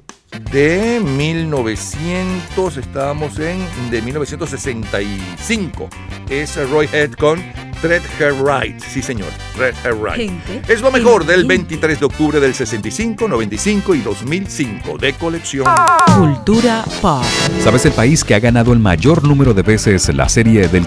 de 0.52 1.00
1900, 1.00 2.76
estábamos 2.76 3.38
en, 3.38 3.58
de 3.90 4.02
1965. 4.02 5.88
Es 6.28 6.56
Roy 6.70 6.88
Head 6.92 7.12
con 7.12 7.40
Red 7.82 8.02
Hair 8.18 8.34
Right. 8.42 8.80
Sí, 8.80 9.02
señor, 9.02 9.28
Red 9.56 9.74
Hair 9.84 9.96
Right. 9.96 10.16
Gente, 10.44 10.72
Es 10.72 10.80
lo 10.80 10.90
mejor 10.90 11.24
del 11.24 11.40
gente. 11.40 11.56
23 11.56 12.00
de 12.00 12.06
octubre 12.06 12.40
del 12.40 12.54
65, 12.54 13.28
95 13.28 13.94
y 13.94 14.00
2005 14.00 14.98
de 14.98 15.12
colección. 15.14 15.66
Cultura 16.16 16.84
pop. 17.00 17.22
¿Sabes 17.62 17.84
el 17.86 17.92
país 17.92 18.24
que 18.24 18.34
ha 18.34 18.40
ganado 18.40 18.72
el 18.72 18.78
mayor 18.78 19.24
número 19.24 19.54
de 19.54 19.62
veces 19.62 20.12
la 20.14 20.28
serie 20.28 20.68
del 20.68 20.86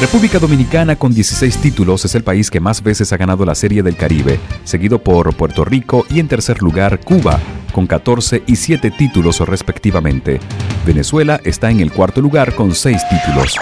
República 0.00 0.38
Dominicana 0.38 0.96
con 0.96 1.12
16 1.12 1.58
títulos 1.58 2.06
es 2.06 2.14
el 2.14 2.24
país 2.24 2.50
que 2.50 2.58
más 2.58 2.82
veces 2.82 3.12
ha 3.12 3.18
ganado 3.18 3.44
la 3.44 3.54
Serie 3.54 3.82
del 3.82 3.98
Caribe, 3.98 4.40
seguido 4.64 4.98
por 4.98 5.36
Puerto 5.36 5.62
Rico 5.62 6.06
y 6.08 6.20
en 6.20 6.26
tercer 6.26 6.62
lugar 6.62 7.00
Cuba, 7.00 7.38
con 7.70 7.86
14 7.86 8.44
y 8.46 8.56
7 8.56 8.92
títulos 8.92 9.40
respectivamente. 9.40 10.40
Venezuela 10.86 11.38
está 11.44 11.70
en 11.70 11.80
el 11.80 11.92
cuarto 11.92 12.22
lugar 12.22 12.54
con 12.54 12.74
6 12.74 12.98
títulos. 13.10 13.56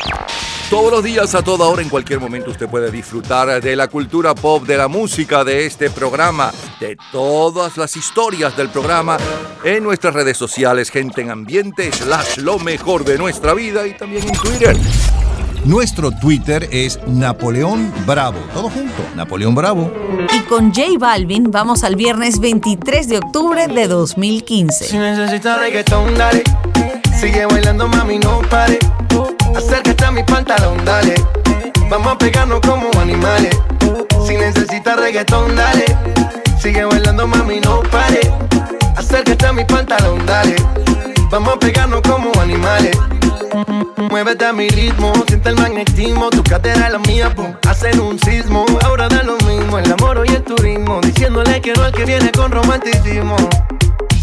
Todos 0.70 0.92
los 0.92 1.02
días, 1.02 1.34
a 1.34 1.42
toda 1.42 1.66
hora, 1.66 1.82
en 1.82 1.88
cualquier 1.88 2.20
momento, 2.20 2.52
usted 2.52 2.68
puede 2.68 2.92
disfrutar 2.92 3.60
de 3.60 3.74
la 3.74 3.88
cultura 3.88 4.32
pop, 4.36 4.64
de 4.64 4.76
la 4.76 4.86
música, 4.86 5.42
de 5.42 5.66
este 5.66 5.90
programa, 5.90 6.52
de 6.78 6.96
todas 7.10 7.76
las 7.76 7.96
historias 7.96 8.56
del 8.56 8.68
programa 8.68 9.16
en 9.64 9.82
nuestras 9.82 10.14
redes 10.14 10.36
sociales, 10.36 10.90
gente 10.90 11.20
en 11.20 11.30
ambiente, 11.30 11.90
slash 11.90 12.36
lo 12.36 12.60
mejor 12.60 13.04
de 13.04 13.18
nuestra 13.18 13.54
vida 13.54 13.88
y 13.88 13.96
también 13.96 14.22
en 14.28 14.34
Twitter. 14.34 14.76
Nuestro 15.64 16.10
Twitter 16.10 16.68
es 16.72 16.98
Napoleón 17.06 17.92
Bravo. 18.06 18.38
Todo 18.54 18.70
junto, 18.70 19.02
Napoleón 19.14 19.54
Bravo. 19.54 19.92
Y 20.32 20.40
con 20.42 20.72
J 20.72 20.98
Balvin 20.98 21.50
vamos 21.50 21.84
al 21.84 21.96
viernes 21.96 22.40
23 22.40 23.08
de 23.08 23.18
octubre 23.18 23.66
de 23.68 23.88
2015. 23.88 24.84
Si 24.84 24.98
necesitas 24.98 25.60
reggaetón, 25.60 26.14
dale. 26.16 26.42
Sigue 27.20 27.46
bailando, 27.46 27.88
mami, 27.88 28.18
no 28.18 28.40
pare. 28.48 28.78
Acércate 29.56 30.04
a 30.04 30.10
mi 30.10 30.22
pantalón, 30.22 30.84
dale. 30.84 31.14
Vamos 31.90 32.12
a 32.12 32.18
pegarnos 32.18 32.60
como 32.60 32.88
animales. 33.00 33.56
Si 34.26 34.36
necesitas 34.36 34.96
reggaetón, 34.98 35.56
dale. 35.56 35.84
Sigue 36.60 36.84
bailando, 36.84 37.26
mami, 37.26 37.60
no 37.60 37.82
pare. 37.90 38.20
Acércate 38.96 39.46
a 39.46 39.52
mi 39.52 39.64
pantalón, 39.64 40.24
dale. 40.24 40.56
Vamos 41.30 41.54
a 41.54 41.58
pegarnos 41.58 42.00
como 42.02 42.32
animales. 42.40 42.96
Muévete 44.10 44.44
a 44.46 44.52
mi 44.52 44.68
ritmo, 44.68 45.12
siente 45.26 45.50
el 45.50 45.56
magnetismo. 45.56 46.30
Tu 46.30 46.42
cadera 46.42 46.86
es 46.86 46.92
la 46.92 46.98
mía, 46.98 47.34
pum, 47.34 47.54
hacen 47.68 48.00
un 48.00 48.18
sismo. 48.18 48.66
Ahora 48.84 49.08
da 49.08 49.22
lo 49.22 49.36
mismo, 49.46 49.78
el 49.78 49.92
amor 49.92 50.24
y 50.26 50.34
el 50.34 50.42
turismo. 50.42 51.00
Diciéndole 51.00 51.60
que 51.60 51.72
no 51.74 51.84
al 51.84 51.92
que 51.92 52.04
viene 52.04 52.30
con 52.32 52.50
romanticismo. 52.52 53.36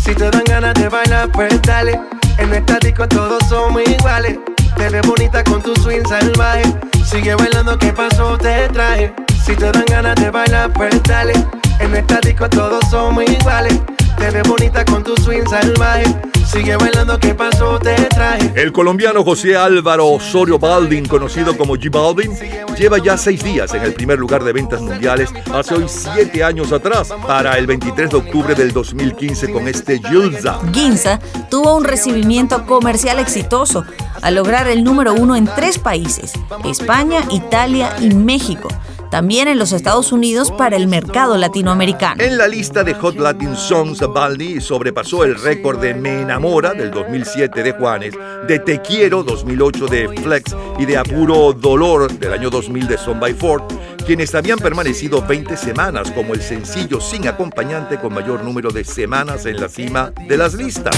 Si 0.04 0.14
te 0.14 0.30
dan 0.30 0.44
ganas 0.46 0.74
de 0.76 0.90
bailar, 0.90 1.32
pues 1.32 1.62
dale. 1.64 2.00
En 2.38 2.54
esta 2.54 2.78
disco 2.80 3.08
todos 3.08 3.44
somos 3.48 3.82
iguales. 3.88 4.38
Te 4.76 4.90
ves 4.90 5.08
bonita 5.08 5.44
con 5.44 5.62
tu 5.62 5.74
swing 5.82 6.06
salvaje. 6.08 6.64
Sigue 7.06 7.36
bailando, 7.36 7.78
¿qué 7.78 7.94
pasó? 7.94 8.38
Te 8.38 8.68
traje. 8.70 9.14
Si 9.46 9.56
te 9.56 9.72
dan 9.72 9.86
ganas 9.88 10.16
de 10.16 10.30
bailar, 10.30 10.72
pues 10.74 11.02
dale. 11.04 11.34
En 11.80 11.96
esta 11.96 12.20
disco 12.20 12.50
todos 12.50 12.84
somos 12.90 13.24
iguales. 13.24 13.80
Te 14.18 14.30
ves 14.32 14.48
bonita 14.48 14.84
con 14.86 15.04
tu 15.04 15.16
swing 15.18 15.46
salvaje. 15.50 16.06
Sigue 16.46 16.76
bailando, 16.78 17.20
¿qué 17.20 17.34
pasó? 17.34 17.80
Te 17.80 17.96
traje. 17.96 18.52
El 18.56 18.72
colombiano 18.72 19.24
José 19.24 19.58
Álvaro 19.58 20.08
Osorio 20.08 20.60
Baldin, 20.60 21.06
conocido 21.06 21.58
como 21.58 21.76
G 21.76 21.90
Baldin, 21.90 22.32
lleva 22.78 22.98
ya 23.00 23.18
seis 23.18 23.44
días 23.44 23.74
en 23.74 23.84
el 23.84 23.94
primer 23.94 24.20
lugar 24.20 24.44
de 24.44 24.54
ventas 24.54 24.82
mundiales 24.82 25.32
hace 25.52 25.74
hoy 25.74 25.86
siete 25.88 26.44
años 26.44 26.72
atrás, 26.72 27.14
para 27.28 27.58
el 27.58 27.66
23 27.68 28.10
de 28.12 28.18
octubre 28.18 28.56
del 28.56 28.72
2015 28.72 29.52
con 29.52 29.68
este 29.68 30.00
Gilza. 30.00 30.60
Ginza 30.72 31.20
tuvo 31.50 31.76
un 31.76 31.84
recibimiento 31.84 32.66
comercial 32.66 33.20
exitoso 33.20 33.84
al 34.22 34.36
lograr 34.36 34.68
el 34.68 34.84
número 34.84 35.14
uno 35.14 35.36
en 35.36 35.46
tres 35.46 35.80
países, 35.80 36.34
España, 36.64 37.22
Italia 37.32 37.96
y 38.00 38.14
México. 38.14 38.68
También 39.10 39.48
en 39.48 39.58
los 39.60 39.72
Estados 39.72 40.12
Unidos 40.12 40.52
para 40.52 40.76
el 40.76 40.88
mercado 40.88 41.38
latinoamericano. 41.38 42.24
En 42.24 42.38
la 42.38 42.48
lista 42.48 42.84
de 42.84 42.94
Hot 42.94 43.16
Latin 43.18 43.56
Songs, 43.56 44.00
Baldi 44.00 44.60
sobrepasó 44.60 45.24
el 45.24 45.40
récord 45.40 45.80
de 45.80 45.94
Me 45.94 46.22
Enamora 46.22 46.74
del 46.74 46.92
2007 46.92 47.64
de 47.64 47.72
Juanes, 47.74 48.16
de 48.48 48.60
Te 48.60 48.82
Quiero 48.82 49.24
2008 49.24 49.88
de 49.88 50.08
Flex 50.10 50.56
y 50.80 50.86
de 50.86 50.98
Apuro 50.98 51.54
Dolor 51.54 52.12
del 52.12 52.34
año 52.34 52.50
2000 52.50 52.88
de 52.88 52.98
Son 52.98 53.20
by 53.20 53.34
Ford, 53.34 53.64
quienes 54.06 54.36
habían 54.36 54.60
permanecido 54.60 55.26
20 55.26 55.56
semanas 55.58 56.12
como 56.12 56.34
el 56.34 56.42
sencillo 56.42 57.00
sin 57.00 57.28
acompañante 57.28 57.98
con 57.98 58.14
mayor 58.14 58.44
número 58.44 58.72
de 58.72 58.84
semanas 58.84 59.46
en 59.46 59.60
la 59.60 59.70
cima 59.70 60.12
de 60.28 60.38
las 60.38 60.54
listas. 60.54 60.96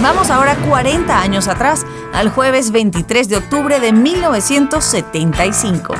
Vamos 0.00 0.30
ahora 0.30 0.54
40 0.68 1.20
años 1.20 1.48
atrás, 1.48 1.84
al 2.12 2.30
jueves 2.30 2.70
23 2.70 3.28
de 3.28 3.36
octubre 3.36 3.80
de 3.80 3.92
1975. 3.92 5.96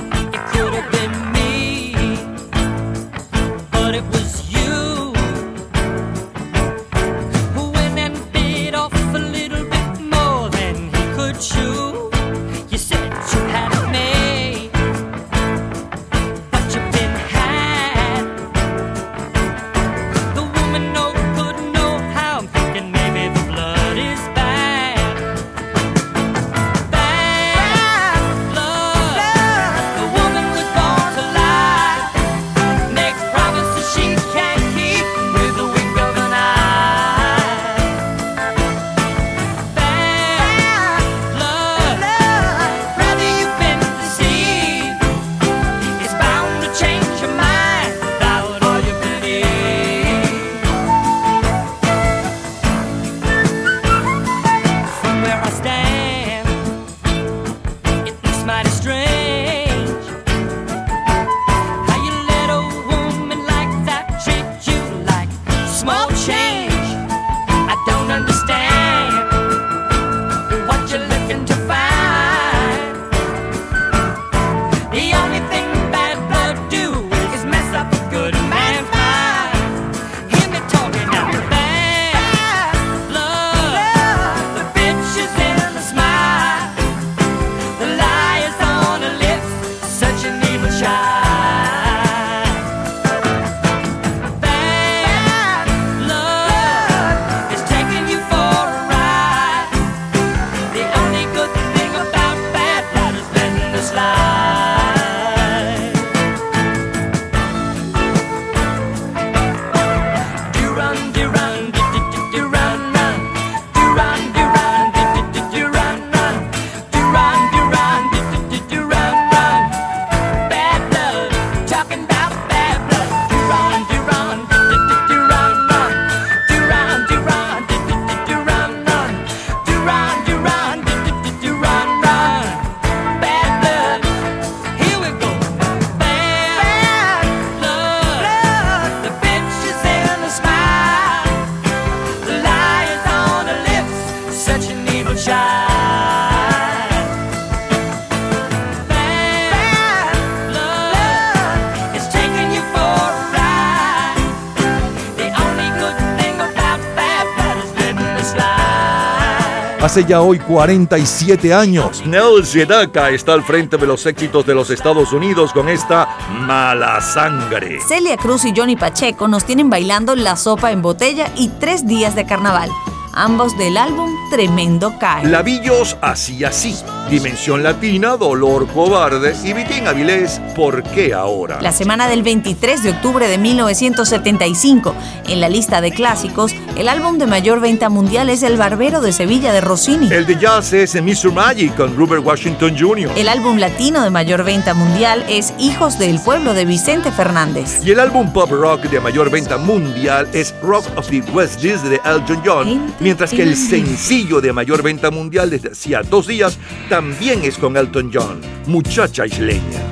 Hace 159.98 160.08
ya 160.08 160.20
hoy 160.20 160.38
47 160.38 161.52
años. 161.52 162.04
Nell 162.06 162.44
Sedaka 162.44 163.10
está 163.10 163.32
al 163.32 163.42
frente 163.42 163.76
de 163.76 163.86
los 163.86 164.06
éxitos 164.06 164.46
de 164.46 164.54
los 164.54 164.70
Estados 164.70 165.12
Unidos 165.12 165.52
con 165.52 165.68
esta 165.68 166.16
mala 166.46 167.00
sangre. 167.00 167.80
Celia 167.80 168.16
Cruz 168.16 168.44
y 168.44 168.52
Johnny 168.56 168.76
Pacheco 168.76 169.26
nos 169.26 169.44
tienen 169.44 169.70
bailando 169.70 170.14
La 170.14 170.36
Sopa 170.36 170.70
en 170.70 170.82
Botella 170.82 171.32
y 171.36 171.48
Tres 171.58 171.86
Días 171.86 172.14
de 172.14 172.26
Carnaval, 172.26 172.70
ambos 173.12 173.58
del 173.58 173.76
álbum 173.76 174.14
Tremendo 174.30 174.94
Cae. 175.00 175.26
Lavillos 175.26 175.96
así 176.00 176.44
así. 176.44 176.76
Dimensión 177.10 177.62
Latina, 177.62 178.16
Dolor 178.16 178.68
Cobarde 178.68 179.34
y 179.42 179.52
Vitín 179.52 179.88
Avilés, 179.88 180.40
¿por 180.54 180.82
qué 180.82 181.14
ahora? 181.14 181.60
La 181.60 181.72
semana 181.72 182.06
del 182.06 182.22
23 182.22 182.82
de 182.82 182.90
octubre 182.90 183.26
de 183.26 183.38
1975, 183.38 184.94
en 185.26 185.40
la 185.40 185.48
lista 185.48 185.80
de 185.80 185.90
clásicos, 185.90 186.52
el 186.78 186.88
álbum 186.88 187.18
de 187.18 187.26
mayor 187.26 187.60
venta 187.60 187.88
mundial 187.88 188.30
es 188.30 188.44
El 188.44 188.56
Barbero 188.56 189.00
de 189.00 189.12
Sevilla 189.12 189.52
de 189.52 189.60
Rossini. 189.60 190.12
El 190.12 190.26
de 190.26 190.38
jazz 190.38 190.72
es 190.72 190.94
Mr. 190.94 191.32
Magic 191.32 191.74
con 191.74 191.96
Robert 191.96 192.24
Washington 192.24 192.76
Jr. 192.78 193.10
El 193.16 193.28
álbum 193.28 193.58
latino 193.58 194.04
de 194.04 194.10
mayor 194.10 194.44
venta 194.44 194.74
mundial 194.74 195.24
es 195.28 195.52
Hijos 195.58 195.98
del 195.98 196.20
Pueblo 196.20 196.54
de 196.54 196.64
Vicente 196.64 197.10
Fernández. 197.10 197.84
Y 197.84 197.90
el 197.90 197.98
álbum 197.98 198.32
pop 198.32 198.50
rock 198.52 198.82
de 198.82 199.00
mayor 199.00 199.28
venta 199.28 199.58
mundial 199.58 200.28
es 200.32 200.54
Rock 200.62 200.84
of 200.96 201.08
the 201.08 201.20
West 201.32 201.60
de 201.60 202.00
Elton 202.04 202.42
John, 202.44 202.94
mientras 203.00 203.30
que 203.30 203.42
el 203.42 203.56
sencillo 203.56 204.40
de 204.40 204.52
mayor 204.52 204.82
venta 204.82 205.10
mundial 205.10 205.50
desde 205.50 205.72
hacía 205.72 206.02
dos 206.02 206.28
días 206.28 206.58
también 206.88 207.42
es 207.42 207.58
con 207.58 207.76
Elton 207.76 208.10
John, 208.14 208.40
Muchacha 208.66 209.26
Isleña. 209.26 209.82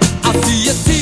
I 0.46 0.72
see 0.72 0.95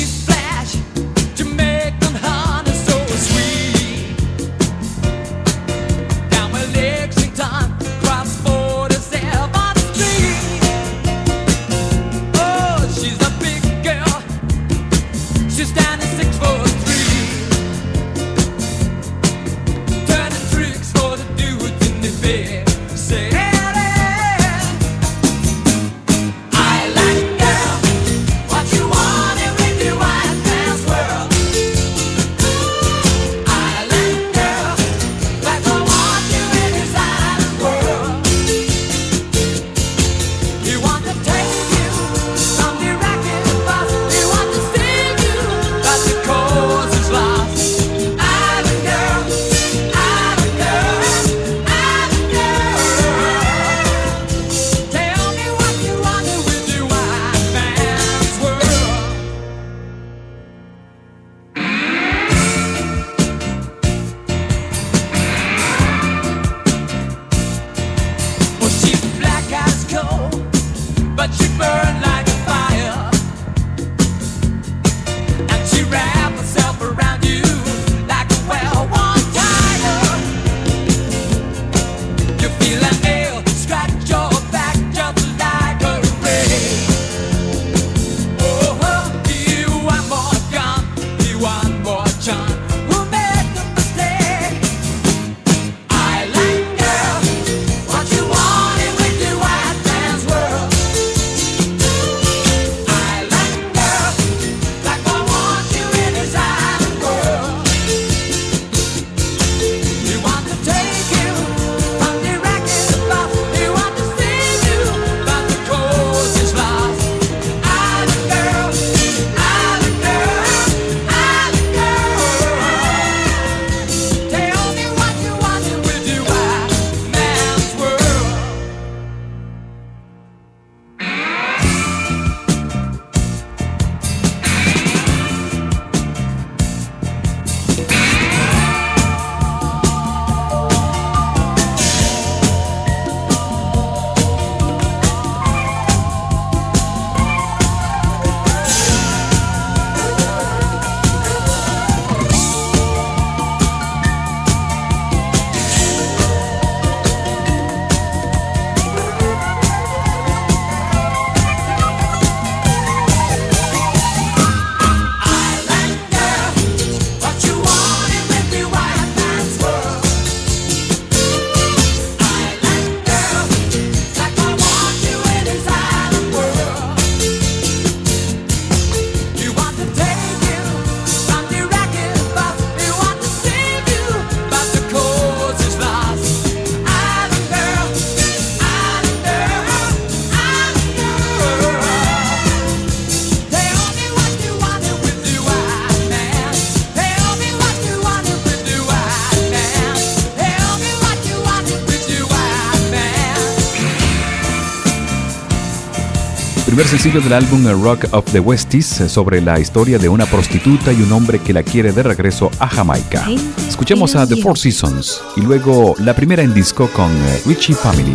Primer 206.75 206.89
sencillo 206.89 207.21
del 207.21 207.31
álbum 207.31 207.65
Rock 207.81 208.07
of 208.11 208.29
the 208.33 208.41
Westies 208.41 208.99
eh, 208.99 209.07
sobre 209.07 209.39
la 209.39 209.57
historia 209.57 209.97
de 209.97 210.09
una 210.09 210.25
prostituta 210.25 210.91
y 210.91 211.01
un 211.01 211.13
hombre 211.13 211.39
que 211.39 211.53
la 211.53 211.63
quiere 211.63 211.93
de 211.93 212.03
regreso 212.03 212.51
a 212.59 212.67
Jamaica. 212.67 213.25
Escuchemos 213.65 214.13
a 214.17 214.27
The 214.27 214.35
Four 214.35 214.59
Seasons 214.59 215.21
y 215.37 215.41
luego 215.41 215.95
la 215.99 216.13
primera 216.13 216.43
en 216.43 216.53
disco 216.53 216.89
con 216.91 217.09
eh, 217.15 217.41
Richie 217.45 217.75
Family. 217.75 218.13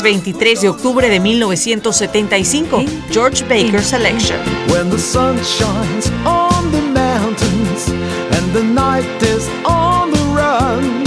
Jueves 0.00 0.22
23 0.22 0.60
de 0.60 0.68
octubre 0.68 1.08
de 1.08 1.18
1975, 1.18 2.84
George 3.10 3.44
Baker 3.44 3.82
Selection. 3.82 4.38
When 4.68 4.90
the 4.90 4.98
sun 4.98 5.36
shines 5.44 6.10
on 6.24 6.70
the 6.70 6.80
mountains 6.80 7.88
and 8.32 8.52
the 8.52 8.62
night 8.62 9.04
is 9.22 9.48
on 9.64 10.10
the 10.10 10.24
run, 10.34 11.04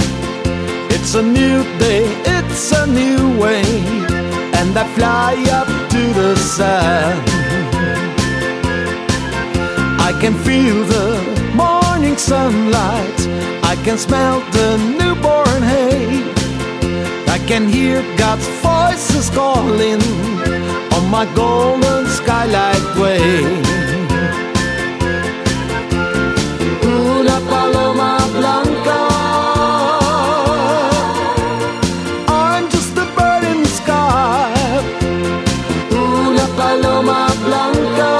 it's 0.90 1.14
a 1.14 1.22
new 1.22 1.64
day, 1.78 2.04
it's 2.24 2.72
a 2.72 2.86
new 2.86 3.38
way, 3.38 3.64
and 4.54 4.76
I 4.76 4.84
fly 4.94 5.34
up 5.50 5.68
to 5.90 6.12
the 6.14 6.36
sun. 6.36 7.18
I 9.98 10.12
can 10.20 10.34
feel 10.44 10.84
the 10.84 11.20
morning 11.54 12.16
sunlight, 12.16 13.20
I 13.62 13.76
can 13.84 13.98
smell 13.98 14.40
the 14.52 14.76
newborn 14.98 15.62
hay. 15.62 16.34
I 17.28 17.38
can 17.46 17.68
hear 17.68 18.02
God's 18.16 18.46
voices 19.14 19.30
calling 19.30 20.00
on 20.94 21.10
my 21.10 21.24
golden 21.34 22.06
skylight 22.06 22.84
way. 22.98 23.44
Una 26.82 27.40
paloma 27.48 28.18
blanca. 28.32 29.00
I'm 32.28 32.68
just 32.70 32.96
a 32.96 33.06
bird 33.16 33.44
in 33.44 33.62
the 33.62 33.68
sky. 33.68 34.52
Una 35.92 36.46
paloma 36.56 37.30
blanca. 37.44 38.10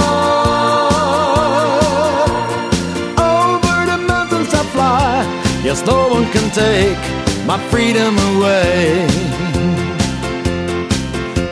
Over 3.18 3.86
the 3.90 3.99
mountains 4.07 4.55
I 4.55 4.62
fly. 4.74 5.24
Yes, 5.64 5.84
no 5.86 6.09
one 6.09 6.26
can 6.32 6.51
take 6.51 6.99
my 7.47 7.59
freedom 7.70 8.16
away. 8.36 9.07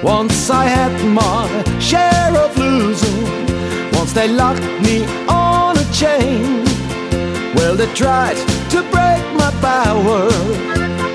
Once 0.03 0.51
I 0.51 0.65
had 0.65 0.93
my 1.07 1.47
share 1.79 2.37
of 2.37 2.59
losing, 2.59 3.23
once 3.93 4.13
they 4.13 4.27
locked 4.27 4.65
me 4.83 5.05
on 5.29 5.79
a 5.79 5.85
chain. 5.93 6.65
Well, 7.55 7.77
they 7.77 7.87
tried 7.95 8.37
to 8.71 8.83
break 8.91 9.23
my 9.39 9.53
power. 9.61 10.27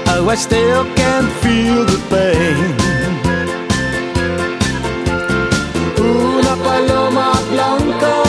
Oh, 0.10 0.30
I 0.30 0.36
still 0.36 0.86
can 0.96 1.24
feel 1.42 1.84
the 1.84 2.00
pain. 2.10 2.76
Una 6.00 6.56
paloma 6.64 7.34
blanca. 7.52 8.27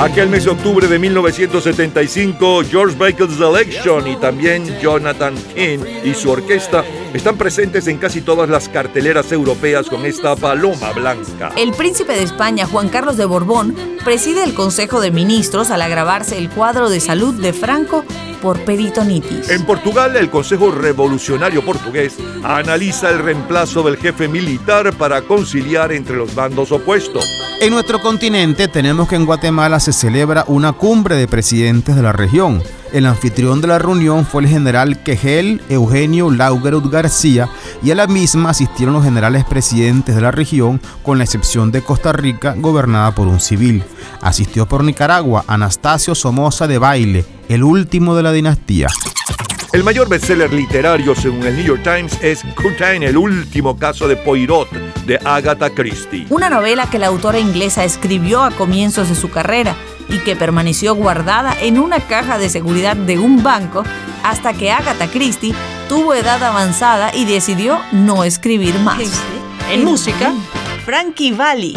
Aquel 0.00 0.28
mes 0.28 0.44
de 0.44 0.50
octubre 0.50 0.86
de 0.86 0.98
1975, 0.98 2.62
George 2.70 2.96
Baker's 2.96 3.40
Election 3.40 4.06
y 4.06 4.16
también 4.16 4.64
Jonathan 4.80 5.34
King 5.54 5.78
y 6.04 6.14
su 6.14 6.30
orquesta 6.30 6.84
están 7.14 7.38
presentes 7.38 7.86
en 7.86 7.98
casi 7.98 8.20
todas 8.20 8.48
las 8.48 8.68
carteleras 8.68 9.30
europeas 9.32 9.88
con 9.88 10.04
esta 10.04 10.36
paloma 10.36 10.92
blanca. 10.92 11.52
El 11.56 11.72
príncipe 11.72 12.12
de 12.12 12.24
España, 12.24 12.66
Juan 12.66 12.88
Carlos 12.88 13.16
de 13.16 13.24
Borbón, 13.24 13.74
preside 14.04 14.44
el 14.44 14.54
Consejo 14.54 15.00
de 15.00 15.10
Ministros 15.10 15.70
al 15.70 15.80
agravarse 15.80 16.36
el 16.36 16.50
cuadro 16.50 16.90
de 16.90 17.00
salud 17.00 17.34
de 17.34 17.52
Franco 17.52 18.04
por 18.44 18.60
peritonitis. 18.60 19.48
En 19.48 19.64
Portugal, 19.64 20.16
el 20.16 20.28
Consejo 20.28 20.70
Revolucionario 20.70 21.64
Portugués 21.64 22.18
analiza 22.42 23.08
el 23.08 23.20
reemplazo 23.20 23.82
del 23.82 23.96
jefe 23.96 24.28
militar 24.28 24.92
para 24.92 25.22
conciliar 25.22 25.92
entre 25.92 26.14
los 26.16 26.34
bandos 26.34 26.70
opuestos. 26.70 27.24
En 27.62 27.72
nuestro 27.72 28.02
continente 28.02 28.68
tenemos 28.68 29.08
que 29.08 29.16
en 29.16 29.24
Guatemala 29.24 29.80
se 29.80 29.94
celebra 29.94 30.44
una 30.46 30.74
cumbre 30.74 31.16
de 31.16 31.26
presidentes 31.26 31.96
de 31.96 32.02
la 32.02 32.12
región. 32.12 32.62
El 32.94 33.06
anfitrión 33.06 33.60
de 33.60 33.66
la 33.66 33.80
reunión 33.80 34.24
fue 34.24 34.42
el 34.42 34.48
general 34.48 35.02
Quejel 35.02 35.60
Eugenio 35.68 36.30
Laugerud 36.30 36.88
García 36.88 37.48
y 37.82 37.90
a 37.90 37.96
la 37.96 38.06
misma 38.06 38.50
asistieron 38.50 38.94
los 38.94 39.02
generales 39.02 39.44
presidentes 39.44 40.14
de 40.14 40.20
la 40.20 40.30
región, 40.30 40.80
con 41.02 41.18
la 41.18 41.24
excepción 41.24 41.72
de 41.72 41.82
Costa 41.82 42.12
Rica, 42.12 42.54
gobernada 42.56 43.12
por 43.12 43.26
un 43.26 43.40
civil. 43.40 43.82
Asistió 44.20 44.66
por 44.66 44.84
Nicaragua 44.84 45.42
Anastasio 45.48 46.14
Somoza 46.14 46.68
de 46.68 46.78
Baile, 46.78 47.24
el 47.48 47.64
último 47.64 48.14
de 48.14 48.22
la 48.22 48.30
dinastía. 48.30 48.86
El 49.74 49.82
mayor 49.82 50.08
bestseller 50.08 50.52
literario, 50.52 51.16
según 51.16 51.44
el 51.44 51.56
New 51.56 51.66
York 51.66 51.82
Times, 51.82 52.16
es 52.22 52.44
Curtain, 52.54 53.02
el 53.02 53.16
último 53.16 53.76
caso 53.76 54.06
de 54.06 54.14
Poirot, 54.14 54.70
de 55.04 55.18
Agatha 55.24 55.68
Christie. 55.68 56.28
Una 56.30 56.48
novela 56.48 56.88
que 56.88 57.00
la 57.00 57.08
autora 57.08 57.40
inglesa 57.40 57.82
escribió 57.82 58.44
a 58.44 58.52
comienzos 58.52 59.08
de 59.08 59.16
su 59.16 59.32
carrera 59.32 59.74
y 60.08 60.18
que 60.18 60.36
permaneció 60.36 60.94
guardada 60.94 61.56
en 61.60 61.80
una 61.80 61.98
caja 61.98 62.38
de 62.38 62.50
seguridad 62.50 62.94
de 62.94 63.18
un 63.18 63.42
banco 63.42 63.82
hasta 64.22 64.52
que 64.52 64.70
Agatha 64.70 65.08
Christie 65.08 65.56
tuvo 65.88 66.14
edad 66.14 66.40
avanzada 66.44 67.12
y 67.12 67.24
decidió 67.24 67.80
no 67.90 68.22
escribir 68.22 68.78
más. 68.78 69.02
En 69.72 69.84
música, 69.84 70.32
Frankie 70.84 71.32
Valli. 71.32 71.76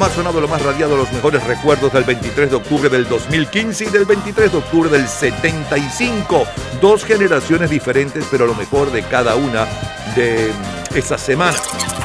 Más 0.00 0.12
sonado, 0.12 0.40
lo 0.40 0.48
más 0.48 0.62
radiado, 0.62 0.96
los 0.96 1.12
mejores 1.12 1.44
recuerdos 1.44 1.92
del 1.92 2.04
23 2.04 2.48
de 2.48 2.56
octubre 2.56 2.88
del 2.88 3.06
2015 3.06 3.84
y 3.84 3.88
del 3.88 4.06
23 4.06 4.50
de 4.50 4.56
octubre 4.56 4.88
del 4.88 5.06
75. 5.06 6.46
Dos 6.80 7.04
generaciones 7.04 7.68
diferentes, 7.68 8.26
pero 8.30 8.46
lo 8.46 8.54
mejor 8.54 8.90
de 8.92 9.02
cada 9.02 9.36
una 9.36 9.66
de 10.16 10.50
esa 10.94 11.18
semana. 11.18 11.56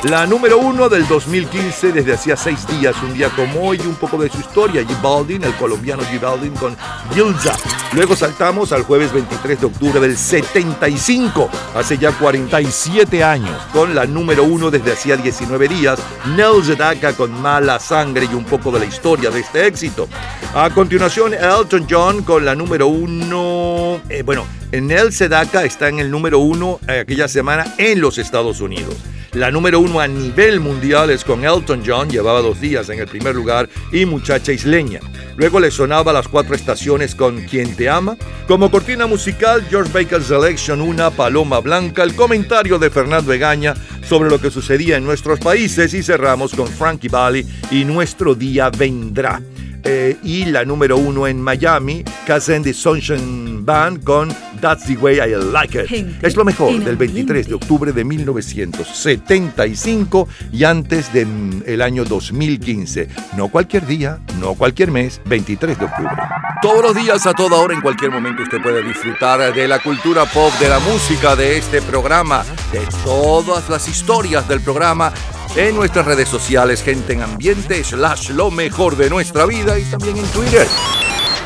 La 0.09 0.27
número 0.27 0.59
uno 0.59 0.87
del 0.87 1.07
2015, 1.07 1.91
desde 1.91 2.13
hacía 2.13 2.37
seis 2.37 2.67
días, 2.67 2.95
un 3.01 3.13
día 3.13 3.29
como 3.29 3.69
hoy, 3.69 3.79
un 3.79 3.95
poco 3.95 4.17
de 4.17 4.29
su 4.29 4.39
historia, 4.39 4.85
Balvin, 5.01 5.43
el 5.43 5.55
colombiano 5.55 6.03
Balvin 6.21 6.53
con 6.53 6.77
Gilza. 7.11 7.57
Luego 7.93 8.15
saltamos 8.15 8.71
al 8.71 8.83
jueves 8.83 9.11
23 9.11 9.61
de 9.61 9.65
octubre 9.65 9.99
del 9.99 10.15
75, 10.15 11.49
hace 11.73 11.97
ya 11.97 12.11
47 12.11 13.23
años, 13.23 13.59
con 13.73 13.95
la 13.95 14.05
número 14.05 14.43
uno 14.43 14.69
desde 14.69 14.93
hacía 14.93 15.17
19 15.17 15.67
días, 15.67 15.99
Nel 16.35 16.63
Sedaka 16.63 17.13
con 17.13 17.31
Mala 17.41 17.79
Sangre 17.79 18.27
y 18.31 18.35
un 18.35 18.45
poco 18.45 18.71
de 18.71 18.79
la 18.79 18.85
historia 18.85 19.31
de 19.31 19.39
este 19.39 19.65
éxito. 19.65 20.07
A 20.53 20.69
continuación, 20.69 21.33
Elton 21.33 21.87
John 21.89 22.21
con 22.21 22.45
la 22.45 22.53
número 22.53 22.87
uno, 22.87 24.01
eh, 24.07 24.21
bueno, 24.23 24.45
Nel 24.81 25.13
Sedaka 25.13 25.63
está 25.63 25.89
en 25.89 25.99
el 25.99 26.11
número 26.11 26.39
uno 26.39 26.79
eh, 26.87 26.99
aquella 26.99 27.27
semana 27.27 27.75
en 27.77 28.01
los 28.01 28.17
Estados 28.17 28.61
Unidos. 28.61 28.95
La 29.33 29.51
número 29.51 29.79
uno 29.79 29.99
a 29.99 30.07
nivel 30.07 30.59
mundial 30.59 31.09
es 31.09 31.25
con 31.25 31.43
Elton 31.43 31.83
John, 31.85 32.09
llevaba 32.09 32.41
dos 32.41 32.61
días 32.61 32.87
en 32.89 32.99
el 32.99 33.07
primer 33.07 33.35
lugar, 33.35 33.67
y 33.91 34.05
Muchacha 34.05 34.53
Isleña. 34.53 35.01
Luego 35.35 35.59
le 35.59 35.71
sonaba 35.71 36.13
las 36.13 36.29
cuatro 36.29 36.55
estaciones 36.55 37.15
con 37.15 37.41
Quien 37.41 37.75
te 37.75 37.89
ama. 37.89 38.15
Como 38.47 38.71
cortina 38.71 39.07
musical, 39.07 39.65
George 39.69 39.91
Baker 39.91 40.23
Selection, 40.23 40.79
una 40.79 41.09
paloma 41.09 41.59
blanca, 41.59 42.03
el 42.03 42.15
comentario 42.15 42.79
de 42.79 42.89
Fernando 42.89 43.33
Egaña 43.33 43.73
sobre 44.07 44.29
lo 44.29 44.39
que 44.39 44.51
sucedía 44.51 44.95
en 44.95 45.03
nuestros 45.03 45.39
países 45.39 45.93
y 45.93 46.01
cerramos 46.01 46.53
con 46.53 46.67
Frankie 46.67 47.09
Valli 47.09 47.45
y 47.71 47.83
Nuestro 47.83 48.35
Día 48.35 48.69
Vendrá. 48.69 49.41
Eh, 49.87 50.17
y 50.23 50.45
la 50.45 50.65
número 50.65 50.97
uno 50.97 51.27
en 51.27 51.39
Miami, 51.39 52.03
Cousin 52.25 52.63
the 52.63 52.73
Sunshine 52.73 53.63
Band 53.63 54.03
con 54.03 54.35
That's 54.59 54.87
the 54.87 54.97
Way 54.97 55.19
I 55.19 55.35
Like 55.51 55.79
It. 55.79 55.85
Gente 55.87 56.27
es 56.27 56.35
lo 56.35 56.43
mejor 56.43 56.83
del 56.83 56.97
23 56.97 57.47
de 57.47 57.53
octubre 57.53 57.91
de 57.91 58.03
1975 58.03 60.27
y 60.51 60.63
antes 60.63 61.13
del 61.13 61.83
año 61.83 62.03
2015. 62.03 63.09
No 63.37 63.49
cualquier 63.49 63.85
día, 63.85 64.17
no 64.39 64.55
cualquier 64.55 64.89
mes, 64.89 65.21
23 65.25 65.77
de 65.77 65.85
octubre. 65.85 66.15
Todos 66.63 66.81
los 66.81 66.95
días, 66.95 67.27
a 67.27 67.33
toda 67.33 67.57
hora, 67.57 67.75
en 67.75 67.81
cualquier 67.81 68.09
momento, 68.09 68.41
usted 68.41 68.59
puede 68.63 68.81
disfrutar 68.81 69.53
de 69.53 69.67
la 69.67 69.77
cultura 69.77 70.25
pop, 70.25 70.51
de 70.59 70.67
la 70.67 70.79
música, 70.79 71.35
de 71.35 71.59
este 71.59 71.83
programa, 71.83 72.43
de 72.71 72.81
todas 73.03 73.69
las 73.69 73.87
historias 73.87 74.47
del 74.47 74.61
programa 74.61 75.13
en 75.55 75.75
nuestras 75.75 76.05
redes 76.05 76.27
sociales, 76.27 76.83
gente 76.83 77.13
en 77.13 77.21
ambiente, 77.21 77.83
slash 77.83 78.29
lo 78.29 78.51
mejor 78.51 78.97
de 78.97 79.09
nuestra 79.09 79.45
vida 79.45 79.79
y 79.79 79.83
también 79.83 80.17
en 80.17 80.25
Twitter. 80.27 80.67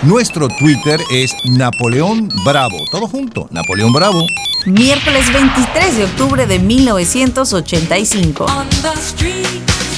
Nuestro 0.01 0.47
Twitter 0.47 0.99
es 1.12 1.34
Napoleón 1.45 2.30
Bravo. 2.45 2.78
Todo 2.91 3.07
junto, 3.07 3.47
Napoleón 3.51 3.93
Bravo. 3.93 4.26
Miércoles 4.66 5.32
23 5.32 5.97
de 5.97 6.03
octubre 6.05 6.47
de 6.47 6.60
1985. 6.60 8.45
On 8.45 8.70
the 8.82 9.88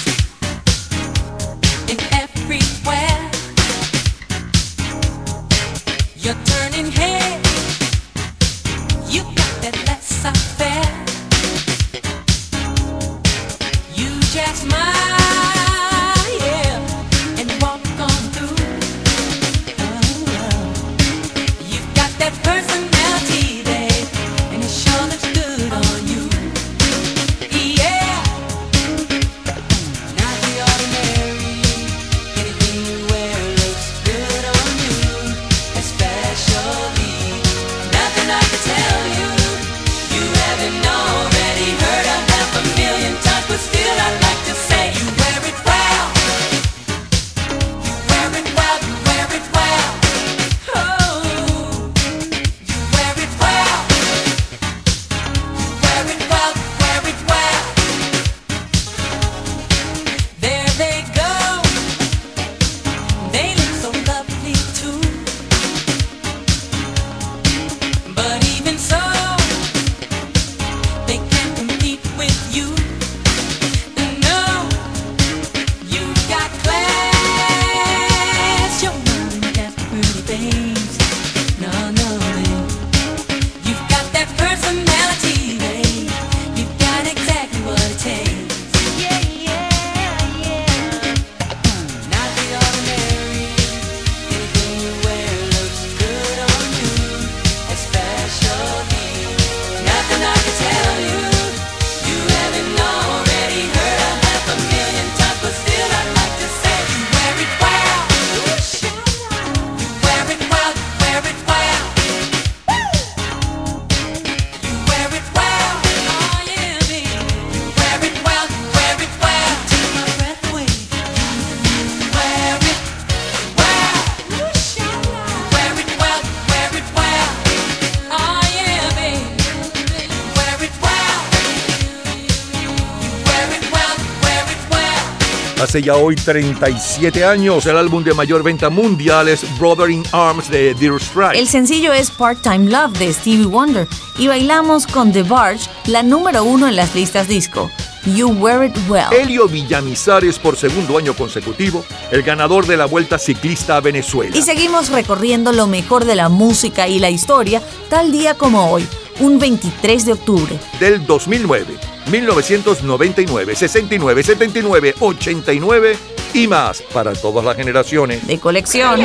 Hace 135.72 135.84
ya 135.84 135.96
hoy 135.96 136.18
37 136.18 137.24
años, 137.24 137.66
el 137.66 137.78
álbum 137.78 138.04
de 138.04 138.14
mayor 138.14 138.44
venta 138.44 138.70
mundial 138.70 139.30
es 139.30 139.46
Brother 139.58 139.90
in 139.90 140.04
Arms 140.12 140.50
de 140.50 140.74
Dear 140.74 141.00
Strike. 141.00 141.40
El 141.40 141.48
sencillo 141.48 141.94
es 141.94 142.12
Part-Time 142.12 142.70
Love 142.70 143.00
de 143.00 143.14
Stevie 143.14 143.46
Wonder 143.46 143.88
y 144.18 144.28
bailamos 144.28 144.86
con 144.86 145.14
The 145.14 145.24
Barge, 145.24 145.70
la 145.86 146.04
número 146.04 146.44
uno 146.44 146.68
en 146.68 146.76
las 146.76 146.94
listas 146.94 147.30
disco. 147.30 147.72
You 148.06 148.32
Wear 148.32 148.66
It 148.66 148.76
Well. 148.90 149.14
Elio 149.18 149.48
Villamizares 149.48 150.40
por 150.40 150.58
segundo 150.58 150.98
año 150.98 151.14
consecutivo, 151.14 151.86
el 152.12 152.22
ganador 152.22 152.68
de 152.68 152.76
la 152.76 152.86
Vuelta 152.86 153.18
Ciclista 153.18 153.78
a 153.78 153.80
Venezuela. 153.80 154.36
Y 154.36 154.42
seguimos 154.42 154.90
recorriendo 154.90 155.54
lo 155.54 155.68
mejor 155.68 156.04
de 156.04 156.16
la 156.16 156.28
música 156.28 156.90
y 156.90 157.00
la 157.00 157.12
historia, 157.12 157.62
tal 157.90 158.12
día 158.12 158.34
como 158.34 158.74
hoy, 158.74 158.86
un 159.22 159.40
23 159.40 160.06
de 160.06 160.12
octubre. 160.12 160.60
Del 160.82 161.06
2009, 161.06 161.78
1999, 162.10 163.56
69, 163.56 164.24
79, 164.24 164.96
89 165.00 165.98
y 166.34 166.48
más 166.48 166.82
para 166.94 167.14
todas 167.14 167.44
las 167.44 167.56
generaciones. 167.56 168.26
De 168.28 168.40
colección. 168.40 169.00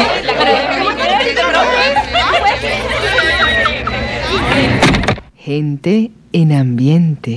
Gente 5.37 6.11
en 6.33 6.53
ambiente. 6.53 7.35